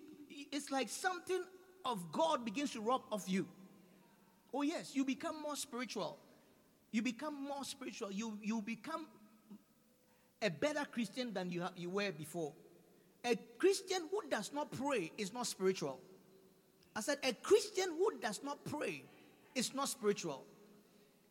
[0.51, 1.43] it's like something
[1.85, 3.47] of God begins to rub off you.
[4.53, 6.19] Oh, yes, you become more spiritual.
[6.93, 8.13] You become more spiritual.
[8.13, 9.07] You, you become
[10.41, 12.53] a better Christian than you, you were before.
[13.25, 15.99] A Christian who does not pray is not spiritual.
[16.95, 19.05] I said, a Christian who does not pray
[19.55, 20.45] is not spiritual.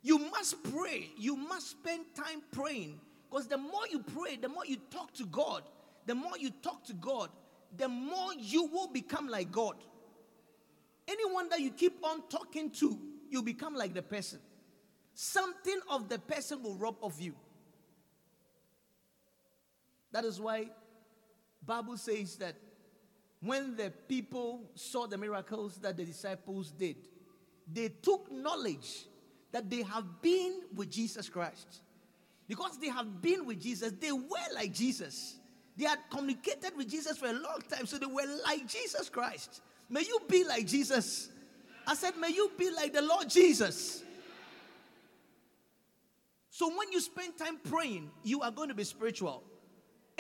[0.02, 1.10] You must pray.
[1.18, 3.00] You must spend time praying.
[3.30, 5.64] Because the more you pray, the more you talk to God,
[6.06, 7.30] the more you talk to God,
[7.78, 9.76] the more you will become like God.
[11.08, 14.40] Anyone that you keep on talking to, you become like the person.
[15.14, 17.36] Something of the person will rub off you.
[20.12, 20.70] That is why
[21.66, 22.56] Bible says that
[23.40, 26.96] when the people saw the miracles that the disciples did,
[27.72, 29.06] they took knowledge
[29.52, 31.82] that they have been with Jesus Christ.
[32.48, 35.38] Because they have been with Jesus, they were like Jesus.
[35.78, 39.62] They had communicated with Jesus for a long time, so they were like Jesus Christ.
[39.90, 41.30] May you be like Jesus.
[41.88, 44.04] I said, May you be like the Lord Jesus.
[46.50, 49.44] So when you spend time praying, you are going to be spiritual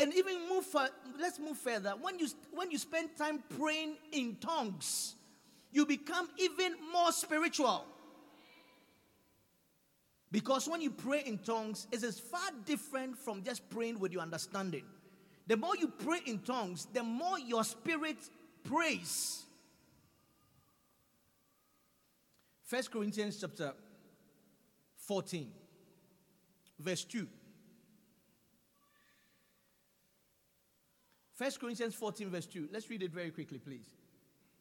[0.03, 0.85] and even move for,
[1.17, 1.93] let's move further.
[2.01, 5.15] When you when you spend time praying in tongues
[5.71, 7.85] you become even more spiritual.
[10.29, 14.21] Because when you pray in tongues it is far different from just praying with your
[14.21, 14.83] understanding.
[15.47, 18.17] The more you pray in tongues the more your spirit
[18.65, 19.43] prays.
[22.65, 23.73] First Corinthians chapter
[24.97, 25.49] 14
[26.77, 27.25] verse 2
[31.35, 32.69] First Corinthians 14, verse 2.
[32.71, 33.95] Let's read it very quickly, please.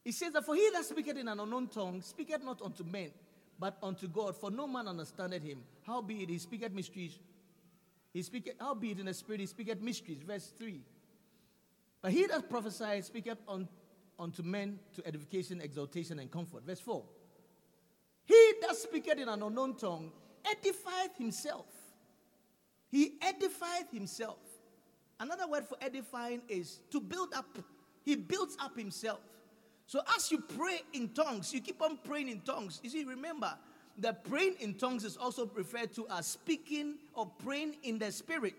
[0.05, 3.11] It says that for he that speaketh in an unknown tongue speaketh not unto men,
[3.59, 5.63] but unto God, for no man understandeth him.
[5.87, 7.19] Howbeit he speaketh mysteries.
[8.13, 10.23] He speaketh, howbeit in the spirit he speaketh mysteries.
[10.27, 10.81] Verse 3.
[12.01, 13.69] But he that prophesieth speaketh on,
[14.19, 16.65] unto men to edification, exaltation, and comfort.
[16.67, 17.03] Verse 4.
[18.25, 20.11] He that speaketh in an unknown tongue
[20.45, 21.67] edifieth himself.
[22.91, 24.39] He edifieth himself.
[25.23, 27.47] Another word for edifying is to build up.
[28.05, 29.21] He builds up himself.
[29.87, 32.81] So as you pray in tongues, you keep on praying in tongues.
[32.83, 33.55] You see, remember
[33.99, 38.55] that praying in tongues is also referred to as speaking or praying in the spirit.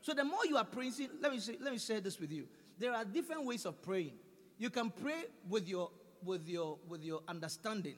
[0.00, 2.32] So the more you are praying, see, let me say, let me share this with
[2.32, 2.48] you.
[2.78, 4.12] There are different ways of praying.
[4.56, 5.90] You can pray with your
[6.24, 7.96] with your with your understanding.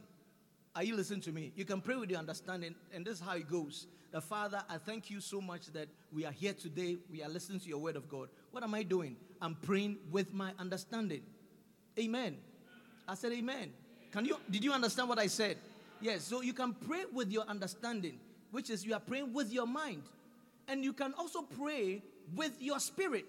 [0.75, 1.53] Are you listening to me?
[1.55, 3.87] You can pray with your understanding, and this is how it goes.
[4.13, 6.99] The Father, I thank you so much that we are here today.
[7.11, 8.29] We are listening to your word of God.
[8.51, 9.17] What am I doing?
[9.41, 11.23] I'm praying with my understanding.
[11.99, 12.37] Amen.
[13.07, 13.73] I said amen.
[14.11, 15.59] Can you did you understand what I said?
[16.01, 16.25] Yes.
[16.25, 18.19] So you can pray with your understanding,
[18.51, 20.03] which is you are praying with your mind.
[20.67, 22.03] And you can also pray
[22.35, 23.27] with your spirit.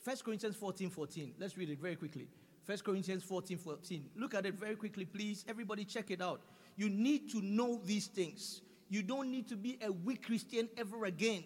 [0.00, 1.34] First Corinthians 14 14.
[1.38, 2.26] Let's read it very quickly.
[2.64, 4.04] First Corinthians 14 14.
[4.16, 5.44] Look at it very quickly, please.
[5.46, 6.40] Everybody, check it out.
[6.76, 8.62] You need to know these things.
[8.88, 11.44] You don't need to be a weak Christian ever again.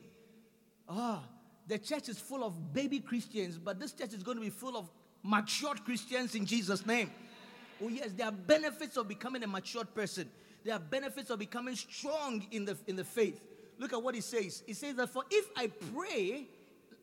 [0.89, 1.23] Ah,
[1.67, 4.77] the church is full of baby Christians, but this church is going to be full
[4.77, 4.91] of
[5.23, 7.11] matured Christians in Jesus' name.
[7.83, 10.29] Oh, yes, there are benefits of becoming a matured person.
[10.65, 13.41] There are benefits of becoming strong in the, in the faith.
[13.79, 14.63] Look at what he says.
[14.67, 16.47] He says that for if I pray,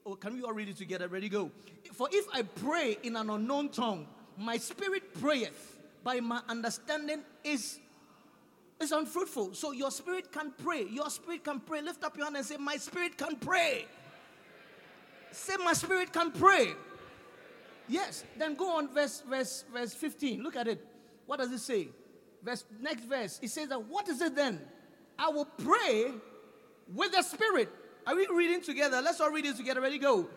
[0.06, 1.08] oh, can we all read it together?
[1.08, 1.50] Ready, go.
[1.94, 4.08] For if I pray in an unknown tongue,
[4.38, 7.80] my spirit prayeth, by my understanding is
[8.80, 9.54] is unfruitful.
[9.54, 10.86] So your spirit can pray.
[10.90, 11.82] Your spirit can pray.
[11.82, 13.86] Lift up your hand and say, My spirit can pray.
[15.32, 16.74] Say, My spirit can pray.
[17.88, 18.24] Yes.
[18.38, 20.44] Then go on, verse, verse, verse 15.
[20.44, 20.86] Look at it.
[21.26, 21.90] What does it say?
[22.44, 23.40] Verse next verse.
[23.42, 24.62] It says that what is it then?
[25.18, 26.12] I will pray
[26.94, 27.70] with the spirit.
[28.06, 29.02] Are we reading together?
[29.02, 29.82] Let's all read it together.
[29.82, 30.28] Ready, go.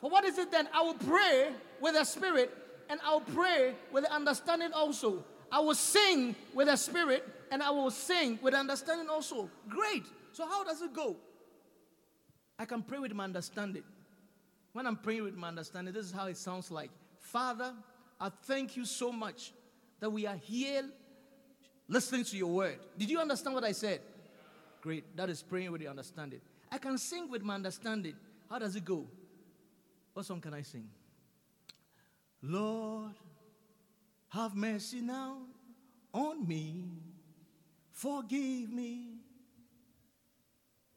[0.00, 0.68] For what is it then?
[0.74, 2.52] I will pray with the spirit,
[2.88, 5.24] and I'll pray with the understanding also.
[5.50, 9.48] I will sing with the spirit, and I will sing with understanding also.
[9.68, 10.04] Great.
[10.32, 11.16] So, how does it go?
[12.58, 13.84] I can pray with my understanding.
[14.72, 17.72] When I'm praying with my understanding, this is how it sounds like Father,
[18.20, 19.52] I thank you so much
[20.00, 20.84] that we are here
[21.88, 22.78] listening to your word.
[22.96, 24.00] Did you understand what I said?
[24.80, 25.16] Great.
[25.16, 26.40] That is praying with your understanding.
[26.70, 28.14] I can sing with my understanding.
[28.48, 29.06] How does it go?
[30.14, 30.88] What song can I sing?
[32.42, 33.14] Lord,
[34.28, 35.38] have mercy now
[36.12, 36.84] on me.
[37.92, 39.18] Forgive me.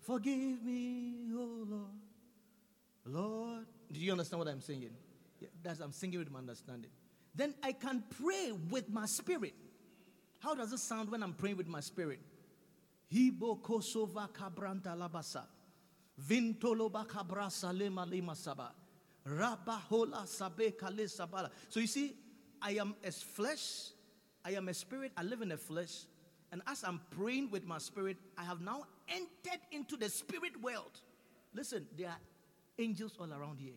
[0.02, 1.86] Forgive me, oh Lord.
[3.06, 3.66] Lord.
[3.92, 4.90] Do you understand what I'm saying?
[5.40, 6.92] Yeah, that's I'm singing with my understanding.
[7.34, 9.54] Then I can pray with my spirit.
[10.40, 12.20] How does it sound when I'm praying with my spirit?
[13.12, 15.44] Kosova kabranta labasa.
[17.74, 18.06] Lema.
[21.70, 22.16] So you see,
[22.62, 23.90] I am as flesh,
[24.44, 26.06] I am a spirit, I live in the flesh,
[26.52, 31.00] and as I'm praying with my spirit, I have now entered into the spirit world.
[31.54, 32.20] Listen, there are
[32.78, 33.76] angels all around here.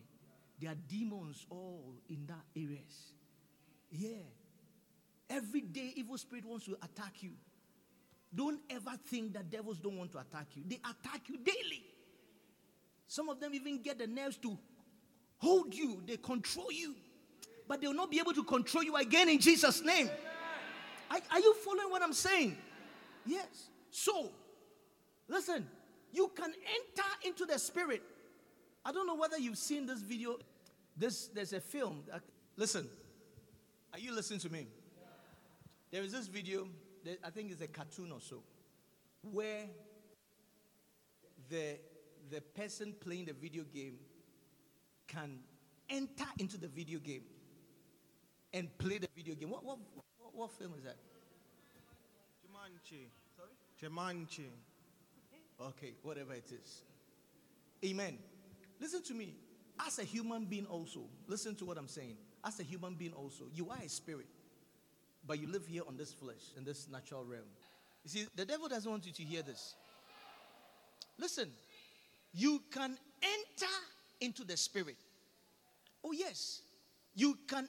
[0.59, 3.13] There are demons all in that areas.
[3.91, 4.23] Yeah.
[5.29, 7.31] Every day, evil spirit wants to attack you.
[8.33, 10.63] Don't ever think that devils don't want to attack you.
[10.67, 11.83] They attack you daily.
[13.07, 14.57] Some of them even get the nerves to
[15.37, 16.95] hold you, they control you.
[17.67, 20.09] But they will not be able to control you again in Jesus' name.
[21.09, 22.57] Are, are you following what I'm saying?
[23.25, 23.69] Yes.
[23.91, 24.31] So,
[25.27, 25.67] listen,
[26.11, 28.01] you can enter into the spirit.
[28.85, 30.37] I don't know whether you've seen this video.
[30.97, 32.03] This there's a film.
[32.57, 32.87] listen,
[33.93, 34.67] are you listening to me?
[35.91, 36.67] There is this video.
[37.05, 38.43] That I think it's a cartoon or so,
[39.21, 39.65] where
[41.49, 41.77] the
[42.29, 43.97] the person playing the video game
[45.07, 45.39] can
[45.89, 47.23] enter into the video game
[48.53, 49.49] and play the video game.
[49.49, 49.77] What what
[50.19, 50.97] what, what film is that?
[52.45, 53.09] Jumanji.
[53.35, 53.49] Sorry?
[53.81, 54.49] Jumanji.
[55.61, 56.81] Okay, whatever it is.
[57.85, 58.17] Amen.
[58.79, 59.35] Listen to me.
[59.85, 62.15] As a human being, also, listen to what I'm saying.
[62.43, 64.27] As a human being, also, you are a spirit,
[65.25, 67.47] but you live here on this flesh, in this natural realm.
[68.03, 69.75] You see, the devil doesn't want you to hear this.
[71.17, 71.49] Listen,
[72.33, 73.73] you can enter
[74.21, 74.97] into the spirit.
[76.03, 76.61] Oh, yes.
[77.15, 77.67] You can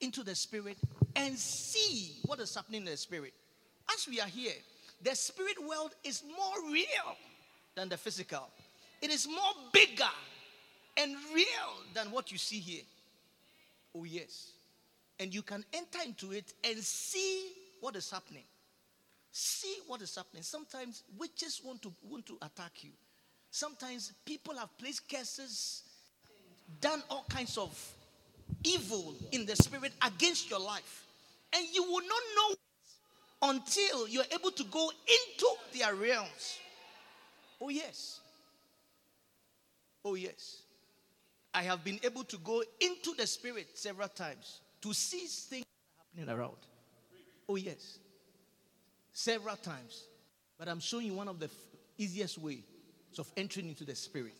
[0.00, 0.76] into the spirit
[1.14, 3.32] and see what is happening in the spirit.
[3.92, 4.52] As we are here,
[5.02, 7.16] the spirit world is more real
[7.74, 8.48] than the physical.
[9.00, 10.04] It is more bigger
[10.96, 11.46] and real
[11.94, 12.82] than what you see here.
[13.94, 14.50] Oh, yes.
[15.20, 18.44] And you can enter into it and see what is happening.
[19.36, 20.42] see what is happening.
[20.42, 22.90] Sometimes witches want to want to attack you.
[23.50, 25.82] Sometimes people have placed curses,
[26.80, 27.70] done all kinds of
[28.66, 31.06] evil in the spirit against your life.
[31.54, 36.58] And you will not know until you're able to go into their realms.
[37.60, 38.20] Oh, yes.
[40.04, 40.62] Oh, yes.
[41.54, 45.64] I have been able to go into the spirit several times to see things
[45.98, 46.56] happening around.
[47.48, 47.98] Oh, yes.
[49.12, 50.04] Several times.
[50.58, 51.52] But I'm showing you one of the f-
[51.96, 52.62] easiest ways
[53.18, 54.34] of entering into the spirit.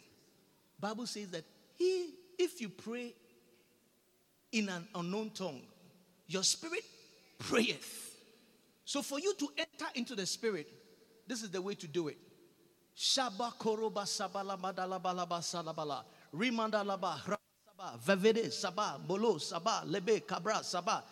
[0.79, 1.45] Bible says that
[1.79, 3.15] he, if you pray
[4.57, 5.61] in an unknown tongue,
[6.27, 6.85] your spirit
[7.39, 8.17] prayeth.
[8.85, 10.67] So for you to enter into the spirit,
[11.27, 12.17] this is the way to do it.
[12.97, 16.05] Shaba koroba sabala madala balaba salabala.
[16.35, 21.05] Rimanda laba saba vevede saba bolo saba lebe kabra saba.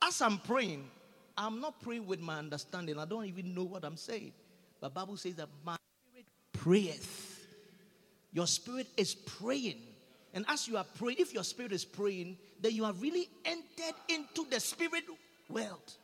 [0.00, 0.88] As I'm praying,
[1.36, 2.98] I'm not praying with my understanding.
[2.98, 4.32] I don't even know what I'm saying.
[4.80, 5.76] But Bible says that my
[6.08, 7.46] spirit prayeth.
[8.32, 9.82] Your spirit is praying.
[10.36, 13.96] And as you are praying, if your spirit is praying, then you have really entered
[14.10, 15.04] into the spirit
[15.48, 15.94] world.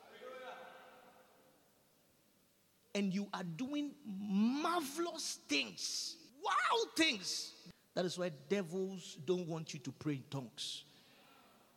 [2.95, 7.53] And you are doing marvelous things, wow things.
[7.95, 10.85] That is why devils don't want you to pray in tongues.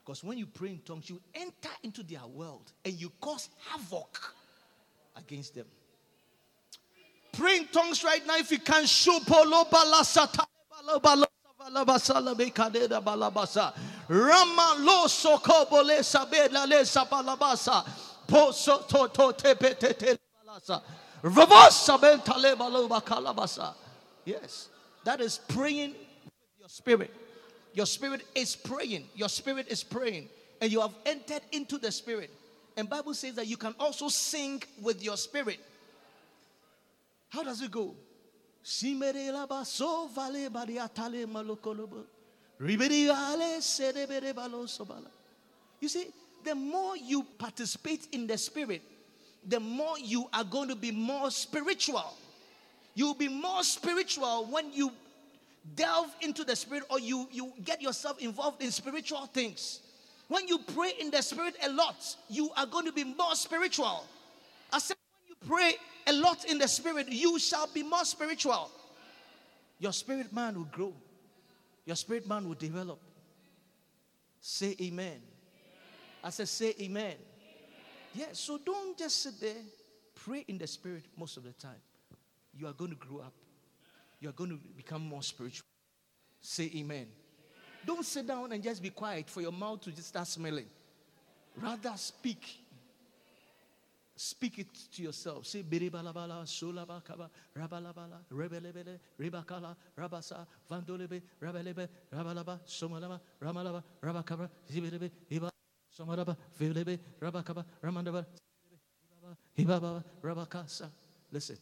[0.05, 4.33] Because when you pray in tongues, you enter into their world and you cause havoc
[5.17, 5.65] against them.
[7.33, 8.85] Pray in tongues right now if you can.
[24.25, 24.69] Yes,
[25.05, 27.11] that is praying with your spirit.
[27.73, 29.05] Your spirit is praying.
[29.15, 30.29] Your spirit is praying,
[30.61, 32.29] and you have entered into the spirit.
[32.77, 35.59] And Bible says that you can also sing with your spirit.
[37.29, 37.95] How does it go?
[45.79, 46.07] You see,
[46.43, 48.81] the more you participate in the spirit,
[49.47, 52.11] the more you are going to be more spiritual.
[52.95, 54.91] You'll be more spiritual when you
[55.75, 59.81] delve into the spirit or you, you get yourself involved in spiritual things.
[60.27, 64.05] When you pray in the spirit a lot, you are going to be more spiritual.
[64.73, 65.75] I said, when you pray
[66.07, 68.71] a lot in the spirit, you shall be more spiritual.
[69.79, 70.93] Your spirit man will grow,
[71.85, 72.99] your spirit man will develop.
[74.39, 75.21] Say amen.
[76.23, 77.15] I said, say amen.
[78.13, 79.61] Yeah, so don't just sit there,
[80.13, 81.81] pray in the spirit most of the time.
[82.57, 83.33] You are going to grow up,
[84.19, 85.65] you are going to become more spiritual.
[86.41, 87.07] Say amen.
[87.85, 90.65] Don't sit down and just be quiet for your mouth to just start smelling.
[91.57, 92.64] Rather, speak.
[94.17, 95.45] Speak it to yourself.
[95.45, 105.49] Say biribalabala, solabakaba, rabalabala, rebelebele, ribakala, rabasa, vandolebe, rabelebe, rabalaba, somalaba, ramalaba, rabakaba, zibelebe, iba,
[105.91, 108.25] somalaba, velebe, rabakaba, ramandaba,
[109.57, 110.89] hibaba, rabakasa.
[111.29, 111.57] Listen,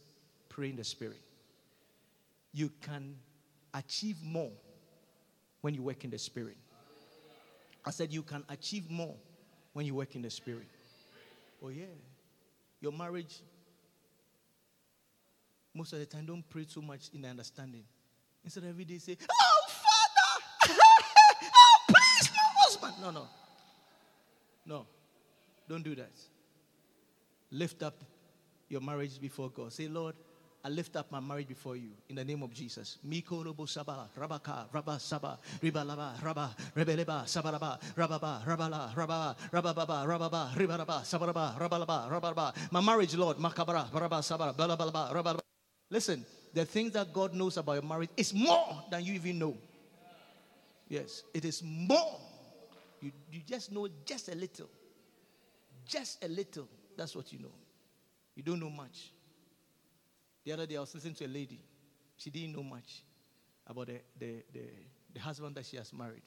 [0.48, 1.20] pray in the spirit.
[2.52, 3.16] You can
[3.72, 4.52] achieve more
[5.60, 6.56] when you work in the spirit.
[7.84, 9.16] I said you can achieve more
[9.72, 10.68] when you work in the spirit.
[11.60, 11.86] Oh yeah.
[12.84, 13.40] Your marriage,
[15.72, 17.82] most of the time, don't pray too much in the understanding.
[18.44, 20.74] Instead every day say, Oh, Father,
[21.46, 22.94] oh, please, no husband.
[23.00, 23.26] No, no.
[24.66, 24.86] No.
[25.66, 26.12] Don't do that.
[27.50, 28.04] Lift up
[28.68, 29.72] your marriage before God.
[29.72, 30.14] Say, Lord,
[30.64, 32.96] I lift up my marriage before you in the name of Jesus.
[33.04, 40.54] Miko robo saba, rabaka, raba saba, ribalaba, raba, rebeleba, sabaraba, rababa, rabala, rababa, rababa, rababa,
[40.54, 42.54] ribaraba, sabaraba, rabalaba, rabalaba.
[42.72, 45.40] My marriage, Lord, makabara, baraba, sabara, balabalaba, rabalaba.
[45.90, 49.54] Listen, the things that God knows about your marriage is more than you even know.
[50.88, 52.18] Yes, it is more.
[53.02, 54.70] You, you just know just a little.
[55.84, 56.68] Just a little.
[56.96, 57.52] That's what you know.
[58.34, 59.10] You don't know much.
[60.44, 61.60] The other day I was listening to a lady.
[62.16, 63.02] She didn't know much
[63.66, 64.60] about the, the, the,
[65.14, 66.22] the husband that she has married.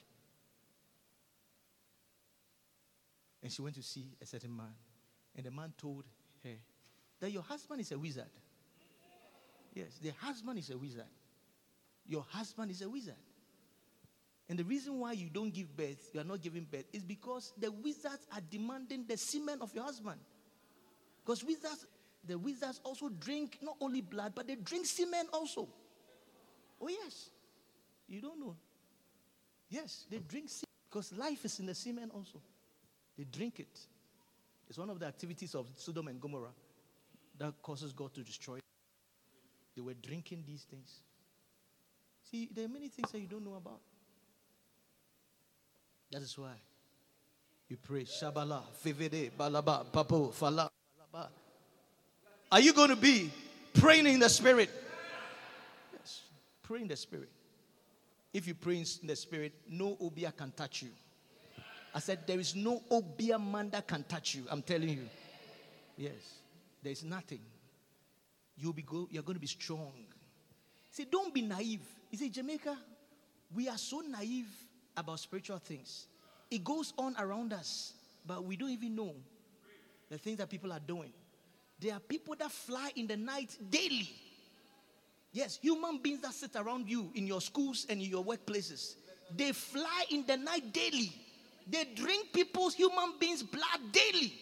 [3.42, 4.74] And she went to see a certain man.
[5.36, 6.04] And the man told
[6.42, 6.56] her
[7.20, 8.30] that your husband is a wizard.
[9.72, 11.04] Yes, the husband is a wizard.
[12.04, 13.14] Your husband is a wizard.
[14.48, 17.52] And the reason why you don't give birth, you are not giving birth, is because
[17.58, 20.18] the wizards are demanding the semen of your husband.
[21.24, 21.86] Because wizards,
[22.28, 25.66] the wizards also drink not only blood, but they drink semen also.
[26.80, 27.30] Oh, yes.
[28.06, 28.54] You don't know.
[29.70, 32.40] Yes, they drink semen because life is in the semen also.
[33.16, 33.80] They drink it.
[34.68, 36.52] It's one of the activities of Sodom and Gomorrah.
[37.38, 38.58] that causes God to destroy.
[39.74, 41.00] They were drinking these things.
[42.30, 43.80] See, there are many things that you don't know about.
[46.10, 46.54] That is why
[47.68, 48.04] you pray.
[48.04, 50.68] Shabala, Fivede, Balaba, Papo, Fala,
[51.14, 51.28] Balaba.
[52.50, 53.30] Are you going to be
[53.74, 54.70] praying in the spirit?
[55.92, 56.22] Yes.
[56.62, 57.28] Pray in the spirit.
[58.32, 60.90] If you pray in the spirit, no obeah can touch you.
[61.94, 64.44] I said, There is no obeah man that can touch you.
[64.50, 65.08] I'm telling you.
[65.96, 66.38] Yes.
[66.82, 67.40] There is nothing.
[68.56, 69.92] You'll be go, you're going to be strong.
[70.90, 71.82] See, don't be naive.
[72.10, 72.76] You see, Jamaica,
[73.54, 74.48] we are so naive
[74.96, 76.06] about spiritual things.
[76.50, 77.92] It goes on around us,
[78.26, 79.14] but we don't even know
[80.08, 81.12] the things that people are doing.
[81.80, 84.10] There are people that fly in the night daily.
[85.32, 88.94] Yes, human beings that sit around you in your schools and in your workplaces.
[89.36, 91.12] They fly in the night daily.
[91.70, 94.32] They drink people's human beings' blood daily.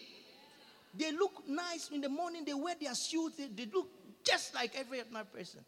[0.97, 3.87] They look nice in the morning, they wear their suits, they, they look
[4.23, 5.59] just like every other person.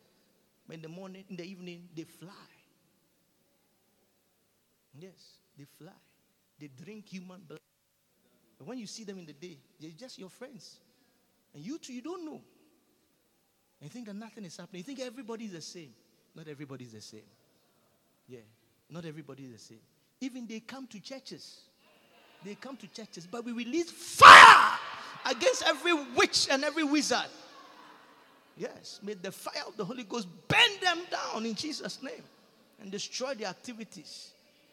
[0.66, 2.32] But in the morning, in the evening, they fly.
[4.98, 5.92] Yes, they fly.
[6.60, 7.60] They drink human blood.
[8.58, 10.80] But when you see them in the day, they're just your friends.
[11.54, 12.42] And you too, you don't know.
[13.82, 14.80] And you think that nothing is happening.
[14.80, 15.94] You think everybody is the same.
[16.36, 17.22] Not everybody is the same.
[18.28, 18.40] Yeah,
[18.90, 19.80] not everybody is the same.
[20.22, 21.62] Even they come to churches.
[22.44, 24.78] They come to churches, but we release fire
[25.26, 27.28] against every witch and every wizard.
[28.56, 32.24] Yes, may the fire of the Holy Ghost burn them down in Jesus' name
[32.82, 34.32] and destroy their activities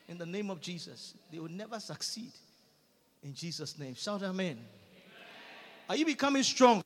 [0.08, 1.14] in the name of Jesus.
[1.32, 2.32] They will never succeed
[3.22, 3.94] in Jesus' name.
[3.94, 4.58] Shout amen.
[5.88, 6.82] Are you becoming strong?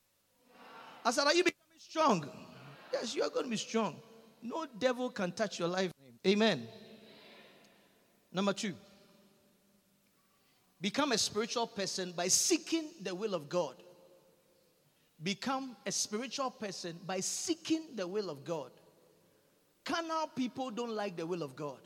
[1.05, 2.29] I said, Are you becoming strong?
[2.93, 3.97] Yes, you are going to be strong.
[4.43, 5.93] No devil can touch your life.
[6.27, 6.67] Amen.
[8.33, 8.75] Number two,
[10.81, 13.75] become a spiritual person by seeking the will of God.
[15.23, 18.71] Become a spiritual person by seeking the will of God.
[19.85, 21.79] Carnal people don't like the will of God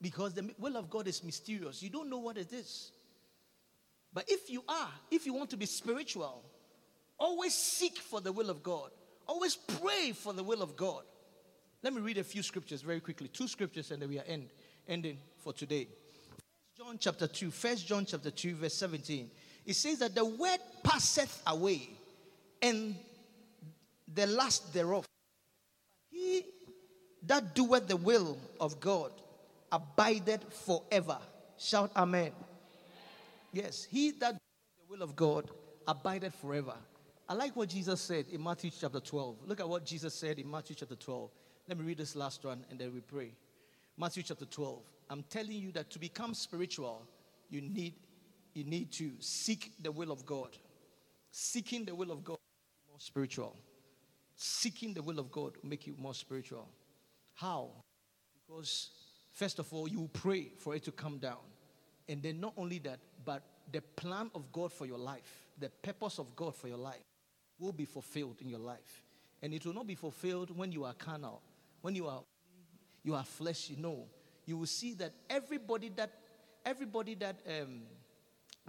[0.00, 1.82] because the will of God is mysterious.
[1.82, 2.92] You don't know what it is.
[4.14, 6.42] But if you are, if you want to be spiritual,
[7.18, 8.90] always seek for the will of God.
[9.26, 11.04] Always pray for the will of God.
[11.82, 13.28] Let me read a few scriptures very quickly.
[13.28, 14.48] Two scriptures and then we are end,
[14.86, 15.88] ending for today.
[16.76, 19.30] John chapter 2, First John chapter 2, verse 17.
[19.64, 21.88] It says that the word passeth away,
[22.60, 22.96] and
[24.12, 25.06] the last thereof.
[26.10, 26.44] He
[27.26, 29.12] that doeth the will of God
[29.70, 31.18] abideth forever.
[31.58, 32.32] Shout amen.
[33.52, 34.40] Yes, he that the
[34.88, 35.50] will of God
[35.86, 36.74] abideth forever.
[37.28, 39.36] I like what Jesus said in Matthew chapter 12.
[39.46, 41.30] Look at what Jesus said in Matthew chapter 12.
[41.68, 43.32] Let me read this last one and then we pray.
[43.96, 44.80] Matthew chapter 12.
[45.10, 47.06] I'm telling you that to become spiritual,
[47.50, 47.94] you need
[48.54, 50.56] you need to seek the will of God.
[51.30, 52.38] Seeking the will of God
[52.90, 53.56] more spiritual.
[54.36, 56.68] Seeking the will of God will make you more spiritual.
[57.34, 57.70] How?
[58.34, 58.90] Because
[59.32, 61.38] first of all, you pray for it to come down.
[62.08, 66.18] And then not only that, but the plan of God for your life, the purpose
[66.18, 67.02] of God for your life
[67.58, 69.02] will be fulfilled in your life.
[69.42, 71.42] And it will not be fulfilled when you are carnal,
[71.80, 72.22] when you are
[73.04, 73.76] you are fleshy.
[73.76, 74.06] No,
[74.46, 76.12] you will see that everybody that
[76.64, 77.82] everybody that um,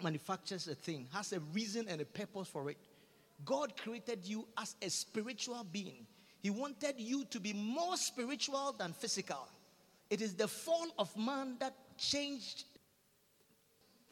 [0.02, 2.78] manufactures a thing has a reason and a purpose for it.
[3.46, 6.08] God created you as a spiritual being.
[6.42, 9.48] He wanted you to be more spiritual than physical.
[10.10, 12.66] It is the fall of man that changed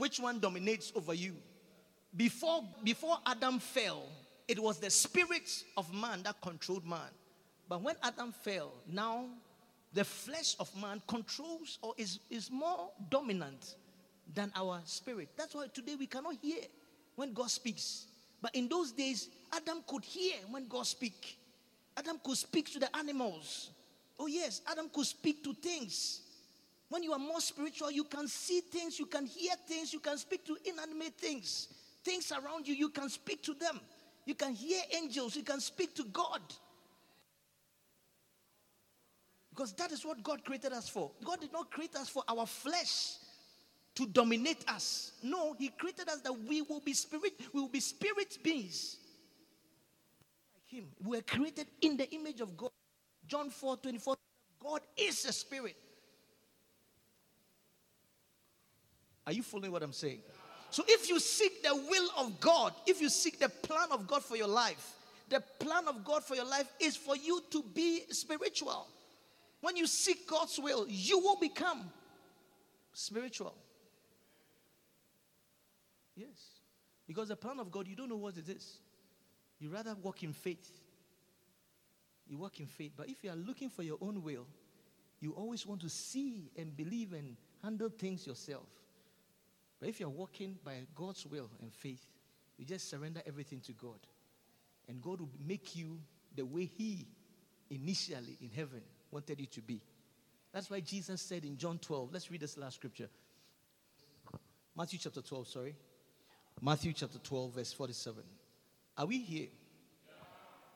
[0.02, 1.36] which one dominates over you.
[2.18, 4.02] Before, before Adam fell,
[4.48, 7.12] it was the spirit of man that controlled man.
[7.70, 9.26] But when Adam fell, now
[9.94, 13.76] the flesh of man controls or is, is more dominant
[14.34, 15.30] than our spirit.
[15.38, 16.64] That's why today we cannot hear
[17.16, 18.08] when God speaks.
[18.42, 21.38] But in those days, Adam could hear when God speak.
[21.96, 23.70] Adam could speak to the animals.
[24.18, 26.22] Oh yes, Adam could speak to things.
[26.92, 30.18] When you are more spiritual, you can see things, you can hear things, you can
[30.18, 31.70] speak to inanimate things.
[32.04, 33.80] Things around you, you can speak to them.
[34.26, 36.42] You can hear angels, you can speak to God.
[39.52, 41.12] Because that is what God created us for.
[41.24, 43.14] God did not create us for our flesh
[43.96, 45.14] to dominate us.
[45.24, 48.98] No, He created us that we will be spirit, we will be spirit beings.
[50.54, 50.90] Like Him.
[51.06, 52.72] We are created in the image of God.
[53.28, 54.18] John 4 24.
[54.62, 55.78] God is a spirit.
[59.26, 60.20] Are you following what I'm saying?
[60.70, 64.24] So if you seek the will of God, if you seek the plan of God
[64.24, 64.96] for your life,
[65.30, 68.88] the plan of God for your life is for you to be spiritual.
[69.62, 71.90] When you seek God's will, you will become
[72.94, 73.54] spiritual.
[76.16, 76.62] Yes.
[77.08, 78.78] Because the plan of God, you don't know what it is.
[79.60, 80.70] You rather walk in faith.
[82.28, 82.94] You walk in faith.
[82.96, 84.48] But if you are looking for your own will,
[85.20, 88.66] you always want to see and believe and handle things yourself.
[89.82, 92.06] But if you're walking by God's will and faith,
[92.58, 93.98] you just surrender everything to God.
[94.88, 96.00] And God will make you
[96.36, 97.08] the way He
[97.72, 99.82] initially in heaven wanted you to be.
[100.54, 103.10] That's why Jesus said in John 12, let's read this last scripture.
[104.78, 105.76] Matthew chapter 12, sorry.
[106.62, 108.24] Matthew chapter 12, verse 47.
[108.98, 109.48] Are we here?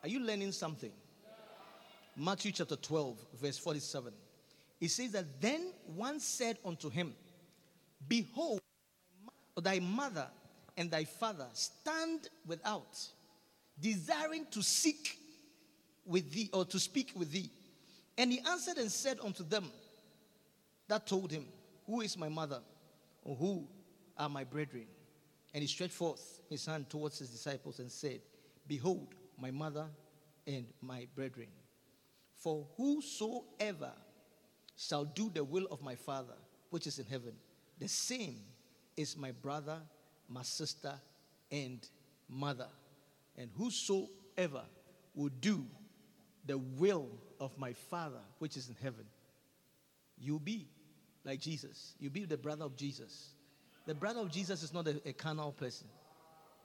[0.02, 0.92] Are you learning something?
[2.18, 4.14] Matthew chapter 12, verse 47.
[4.82, 7.14] It says that then one said unto him,
[8.08, 8.62] Behold,
[9.62, 10.28] thy mother
[10.78, 12.98] and thy father stand without,
[13.80, 15.18] desiring to seek
[16.06, 17.50] with thee or to speak with thee.
[18.18, 19.66] And he answered and said unto them
[20.88, 21.46] that told him,
[21.86, 22.62] Who is my mother?
[23.24, 23.68] Or who
[24.18, 24.86] are my brethren?
[25.54, 28.22] And he stretched forth his hand towards his disciples and said,
[28.68, 29.88] Behold, my mother
[30.46, 31.48] and my brethren.
[32.36, 33.94] For whosoever
[34.78, 36.36] shall do the will of my Father,
[36.70, 37.34] which is in heaven,
[37.80, 38.36] the same
[38.98, 39.78] is my brother,
[40.30, 40.94] my sister,
[41.52, 41.88] and
[42.30, 42.68] mother.
[43.38, 44.64] And whosoever
[45.14, 45.66] will do
[46.46, 49.06] the will of my Father, which is in heaven,
[50.18, 50.68] you'll be
[51.24, 51.96] like Jesus.
[52.00, 53.30] You'll be the brother of Jesus.
[53.86, 55.88] The brother of Jesus is not a, a carnal person.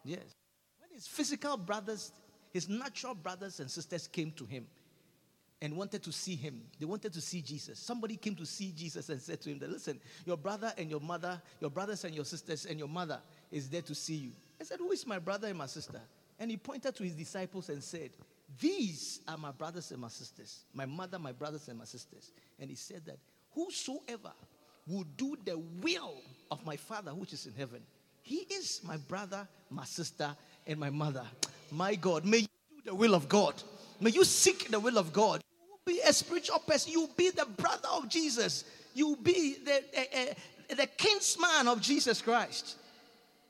[0.05, 0.35] Yes.
[0.79, 2.13] When his physical brothers,
[2.53, 4.67] his natural brothers and sisters came to him
[5.63, 7.79] and wanted to see him, they wanted to see Jesus.
[7.79, 11.01] Somebody came to see Jesus and said to him that, listen, your brother and your
[11.01, 14.31] mother, your brothers and your sisters and your mother is there to see you.
[14.61, 16.01] I said, Who is my brother and my sister?
[16.39, 18.11] And he pointed to his disciples and said,
[18.59, 22.33] These are my brothers and my sisters, my mother, my brothers and my sisters.
[22.59, 23.19] And he said that
[23.53, 24.33] whosoever
[24.87, 26.15] will do the will
[26.51, 27.81] of my Father which is in heaven,
[28.23, 30.37] he is my brother, my sister,
[30.67, 31.25] and my mother.
[31.71, 33.55] My God, may you do the will of God.
[34.01, 35.43] May you seek the will of God.
[35.87, 36.93] Be a spiritual person.
[36.93, 38.65] You will be the brother of Jesus.
[38.95, 42.77] You will be the, uh, the kinsman of Jesus Christ.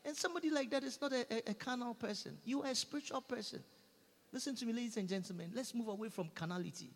[0.05, 2.39] And somebody like that is not a, a, a carnal person.
[2.45, 3.63] You are a spiritual person.
[4.33, 5.51] Listen to me, ladies and gentlemen.
[5.55, 6.91] Let's move away from carnality.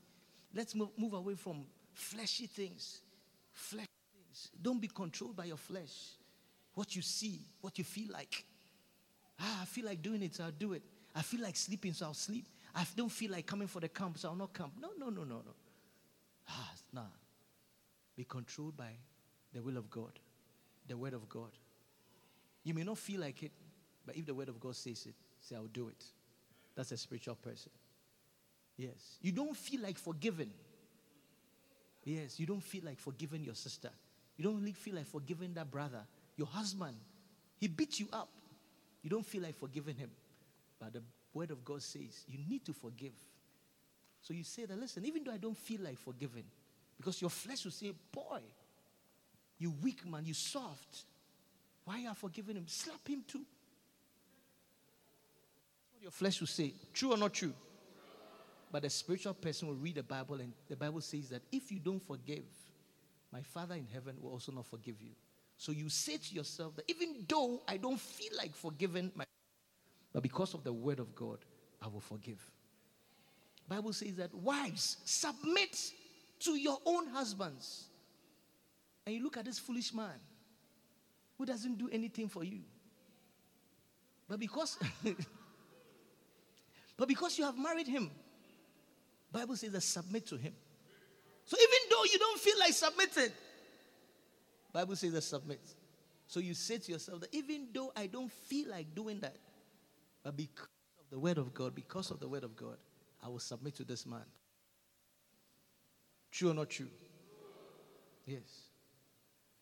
[0.55, 3.01] Let's move, move away from fleshy things.
[3.53, 4.51] Fleshy things.
[4.63, 6.13] Don't be controlled by your flesh.
[6.75, 8.45] What you see, what you feel like.
[9.41, 10.83] Ah, I feel like doing it, so I'll do it.
[11.15, 12.47] I feel like sleeping, so I'll sleep.
[12.75, 14.73] I don't feel like coming for the camp, so I'll not come.
[14.81, 15.55] No, no, no, no, no.
[16.49, 17.03] Ah, nah.
[18.17, 18.91] Be controlled by
[19.53, 20.19] the will of God,
[20.89, 21.51] the word of God.
[22.65, 23.53] You may not feel like it,
[24.07, 26.05] but if the word of God says it, say, I'll do it.
[26.75, 27.71] That's a spiritual person.
[28.77, 29.19] Yes.
[29.21, 30.51] You don't feel like forgiving.
[32.05, 33.91] Yes, you don't feel like forgiving your sister.
[34.37, 36.01] You don't really feel like forgiving that brother,
[36.37, 36.97] your husband.
[37.59, 38.29] He beat you up.
[39.03, 40.11] You don't feel like forgiving him.
[40.81, 41.03] But the
[41.35, 43.13] word of God says you need to forgive.
[44.23, 46.45] So you say that, listen, even though I don't feel like forgiving,
[46.97, 48.41] because your flesh will say, boy,
[49.59, 51.05] you weak man, you soft.
[51.85, 52.65] Why are you forgiving him?
[52.67, 53.45] Slap him too.
[55.93, 56.73] What your flesh will say.
[56.95, 57.53] True or not true?
[58.73, 61.79] But a spiritual person will read the Bible, and the Bible says that if you
[61.79, 62.45] don't forgive,
[63.31, 65.11] my Father in heaven will also not forgive you.
[65.57, 69.25] So you say to yourself that even though I don't feel like forgiving my
[70.15, 71.39] but because of the word of God,
[71.83, 72.41] I will forgive.
[73.69, 75.77] Bible says that wives submit
[76.41, 77.89] to your own husbands.
[79.05, 80.15] And you look at this foolish man
[81.37, 82.61] who doesn't do anything for you.
[84.29, 84.79] But because
[86.97, 88.11] but because you have married him,
[89.33, 90.55] Bible says that submit to him.
[91.45, 93.33] So even though you don't feel like submitting,
[94.73, 95.61] Bible says that submit.
[96.29, 99.37] So you say to yourself that even though I don't feel like doing that,
[100.25, 100.67] but because
[100.99, 102.79] of the word of God, because of the word of God,
[103.23, 104.25] I will submit to this man.
[106.33, 106.89] True or not true?
[108.27, 108.41] Yes.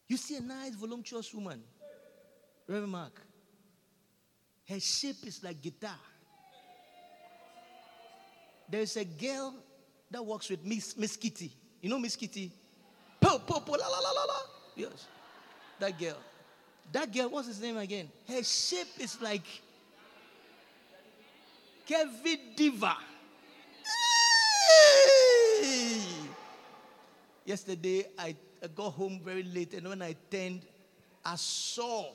[0.08, 1.62] You see a nice, voluptuous woman,
[2.66, 3.20] Reverend Mark.
[4.68, 5.98] Her shape is like guitar.
[8.68, 9.54] There's a girl
[10.10, 11.52] that works with Miss, Miss Kitty.
[11.80, 12.52] You know Miss Kitty?
[13.20, 14.38] Po, po, po, la, la, la, la, la.
[14.76, 15.06] Yes.
[15.78, 16.16] That girl.
[16.92, 18.08] That girl, what's his name again?
[18.28, 19.44] Her shape is like
[21.87, 22.97] Kevin Diva.
[25.61, 26.03] Hey!
[27.45, 30.62] Yesterday, I, I got home very late, and when I turned,
[31.24, 32.07] I saw.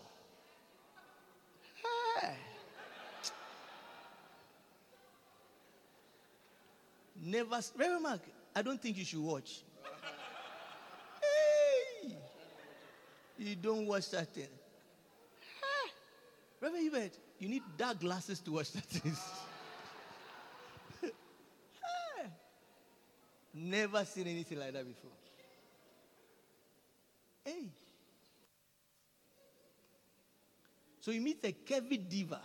[7.19, 8.21] Never, Reverend Mark,
[8.55, 9.61] I don't think you should watch.
[11.21, 12.15] Hey!
[13.37, 14.47] You don't watch that thing.
[16.61, 19.15] Reverend Hubert, you need dark glasses to watch that thing.
[23.59, 25.09] Never seen anything like that before.
[27.43, 27.69] Hey.
[30.99, 32.39] So you meet a Kevin Diva.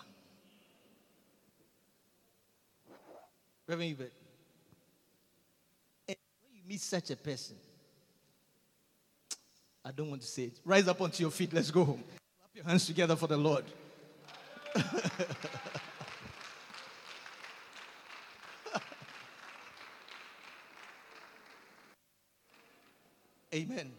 [3.67, 4.13] Reverend Yvette.
[6.09, 7.57] And when you meet such a person,
[9.85, 10.61] I don't want to say it.
[10.65, 11.53] Rise up onto your feet.
[11.53, 12.05] Let's go home.
[12.05, 13.65] Clap your hands together for the Lord.
[23.55, 23.92] Amen.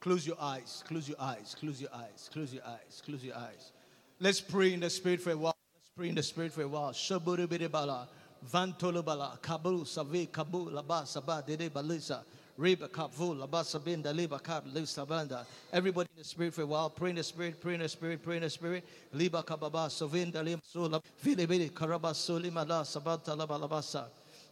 [0.00, 3.72] Close your eyes, close your eyes, close your eyes, close your eyes, close your eyes.
[4.20, 5.56] Let's pray in the spirit for a while.
[5.74, 6.92] Let's pray in the spirit for a while.
[6.92, 8.08] Shaburu bala,
[8.52, 12.22] vantolo bala, kabu save kabu laba saba dede balisa.
[12.58, 15.44] Reba kapvu laba sabinda leba kap sabanda.
[15.72, 16.88] Everybody in the spirit for a while.
[16.88, 18.84] Pray in the spirit, pray in the spirit, pray in the spirit.
[19.12, 21.00] Liba kababa savinda lim sola.
[21.22, 24.06] Vile vile karaba soli mala sabata laba labasa.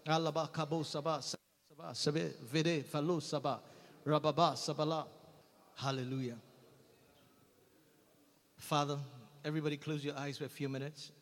[0.07, 1.23] Alaba kabu saba
[5.77, 6.37] Hallelujah.
[8.57, 8.99] Father,
[9.45, 11.13] everybody close your eyes for a few minutes.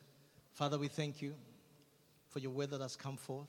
[0.52, 1.34] Father, we thank you
[2.28, 3.48] for your word that has come forth.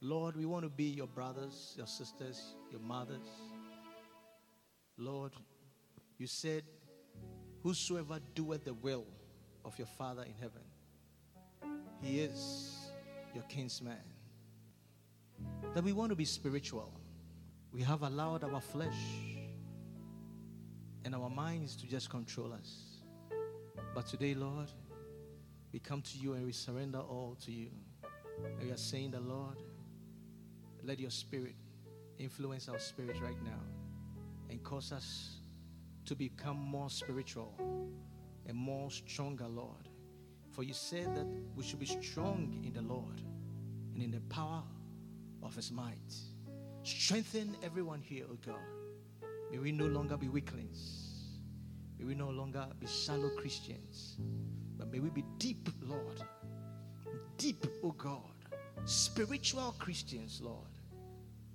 [0.00, 3.28] Lord, we want to be your brothers, your sisters, your mothers.
[4.96, 5.32] Lord,
[6.18, 6.62] you said,
[7.62, 9.06] Whosoever doeth the will
[9.64, 10.62] of your Father in heaven,
[12.00, 12.92] he is
[13.34, 14.11] your kinsman.
[15.74, 16.92] That we want to be spiritual.
[17.72, 18.98] We have allowed our flesh
[21.04, 23.02] and our minds to just control us.
[23.94, 24.70] But today, Lord,
[25.72, 27.70] we come to you and we surrender all to you.
[28.44, 29.62] And we are saying the Lord,
[30.82, 31.54] let your spirit
[32.18, 33.60] influence our spirit right now
[34.50, 35.36] and cause us
[36.04, 37.54] to become more spiritual
[38.46, 39.88] and more stronger, Lord.
[40.50, 43.22] For you said that we should be strong in the Lord
[43.94, 44.62] and in the power
[45.42, 46.14] of his might.
[46.82, 48.56] Strengthen everyone here, oh God.
[49.50, 51.38] May we no longer be weaklings.
[51.98, 54.16] May we no longer be shallow Christians.
[54.78, 56.22] But may we be deep, Lord.
[57.36, 58.20] Deep, oh God.
[58.84, 60.66] Spiritual Christians, Lord.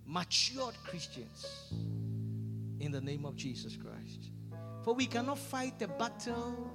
[0.05, 1.73] Matured Christians.
[2.79, 4.31] In the name of Jesus Christ.
[4.83, 6.71] For we cannot fight a battle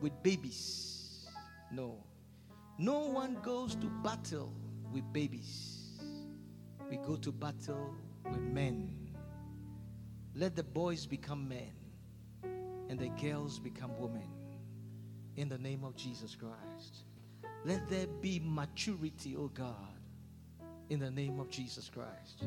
[0.00, 1.28] with babies.
[1.70, 2.02] No.
[2.78, 4.52] No one goes to battle
[4.92, 5.67] with babies.
[6.90, 8.94] We go to battle with men.
[10.34, 11.72] Let the boys become men
[12.88, 14.28] and the girls become women.
[15.36, 17.04] In the name of Jesus Christ.
[17.64, 19.74] Let there be maturity, oh God,
[20.90, 22.44] in the name of Jesus Christ.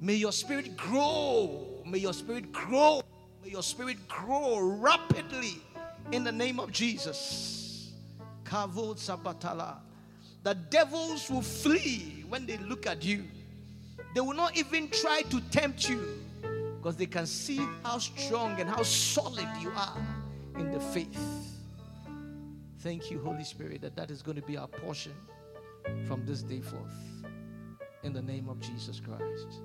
[0.00, 1.82] May your spirit grow.
[1.86, 3.02] May your spirit grow.
[3.42, 5.60] May your spirit grow rapidly
[6.12, 7.92] in the name of Jesus.
[8.44, 9.78] Kavod sabatala.
[10.44, 13.24] The devils will flee when they look at you.
[14.14, 16.20] They will not even try to tempt you
[16.76, 19.96] because they can see how strong and how solid you are
[20.58, 21.18] in the faith.
[22.80, 25.14] Thank you, Holy Spirit, that that is going to be our portion
[26.06, 26.94] from this day forth.
[28.02, 29.60] In the name of Jesus Christ.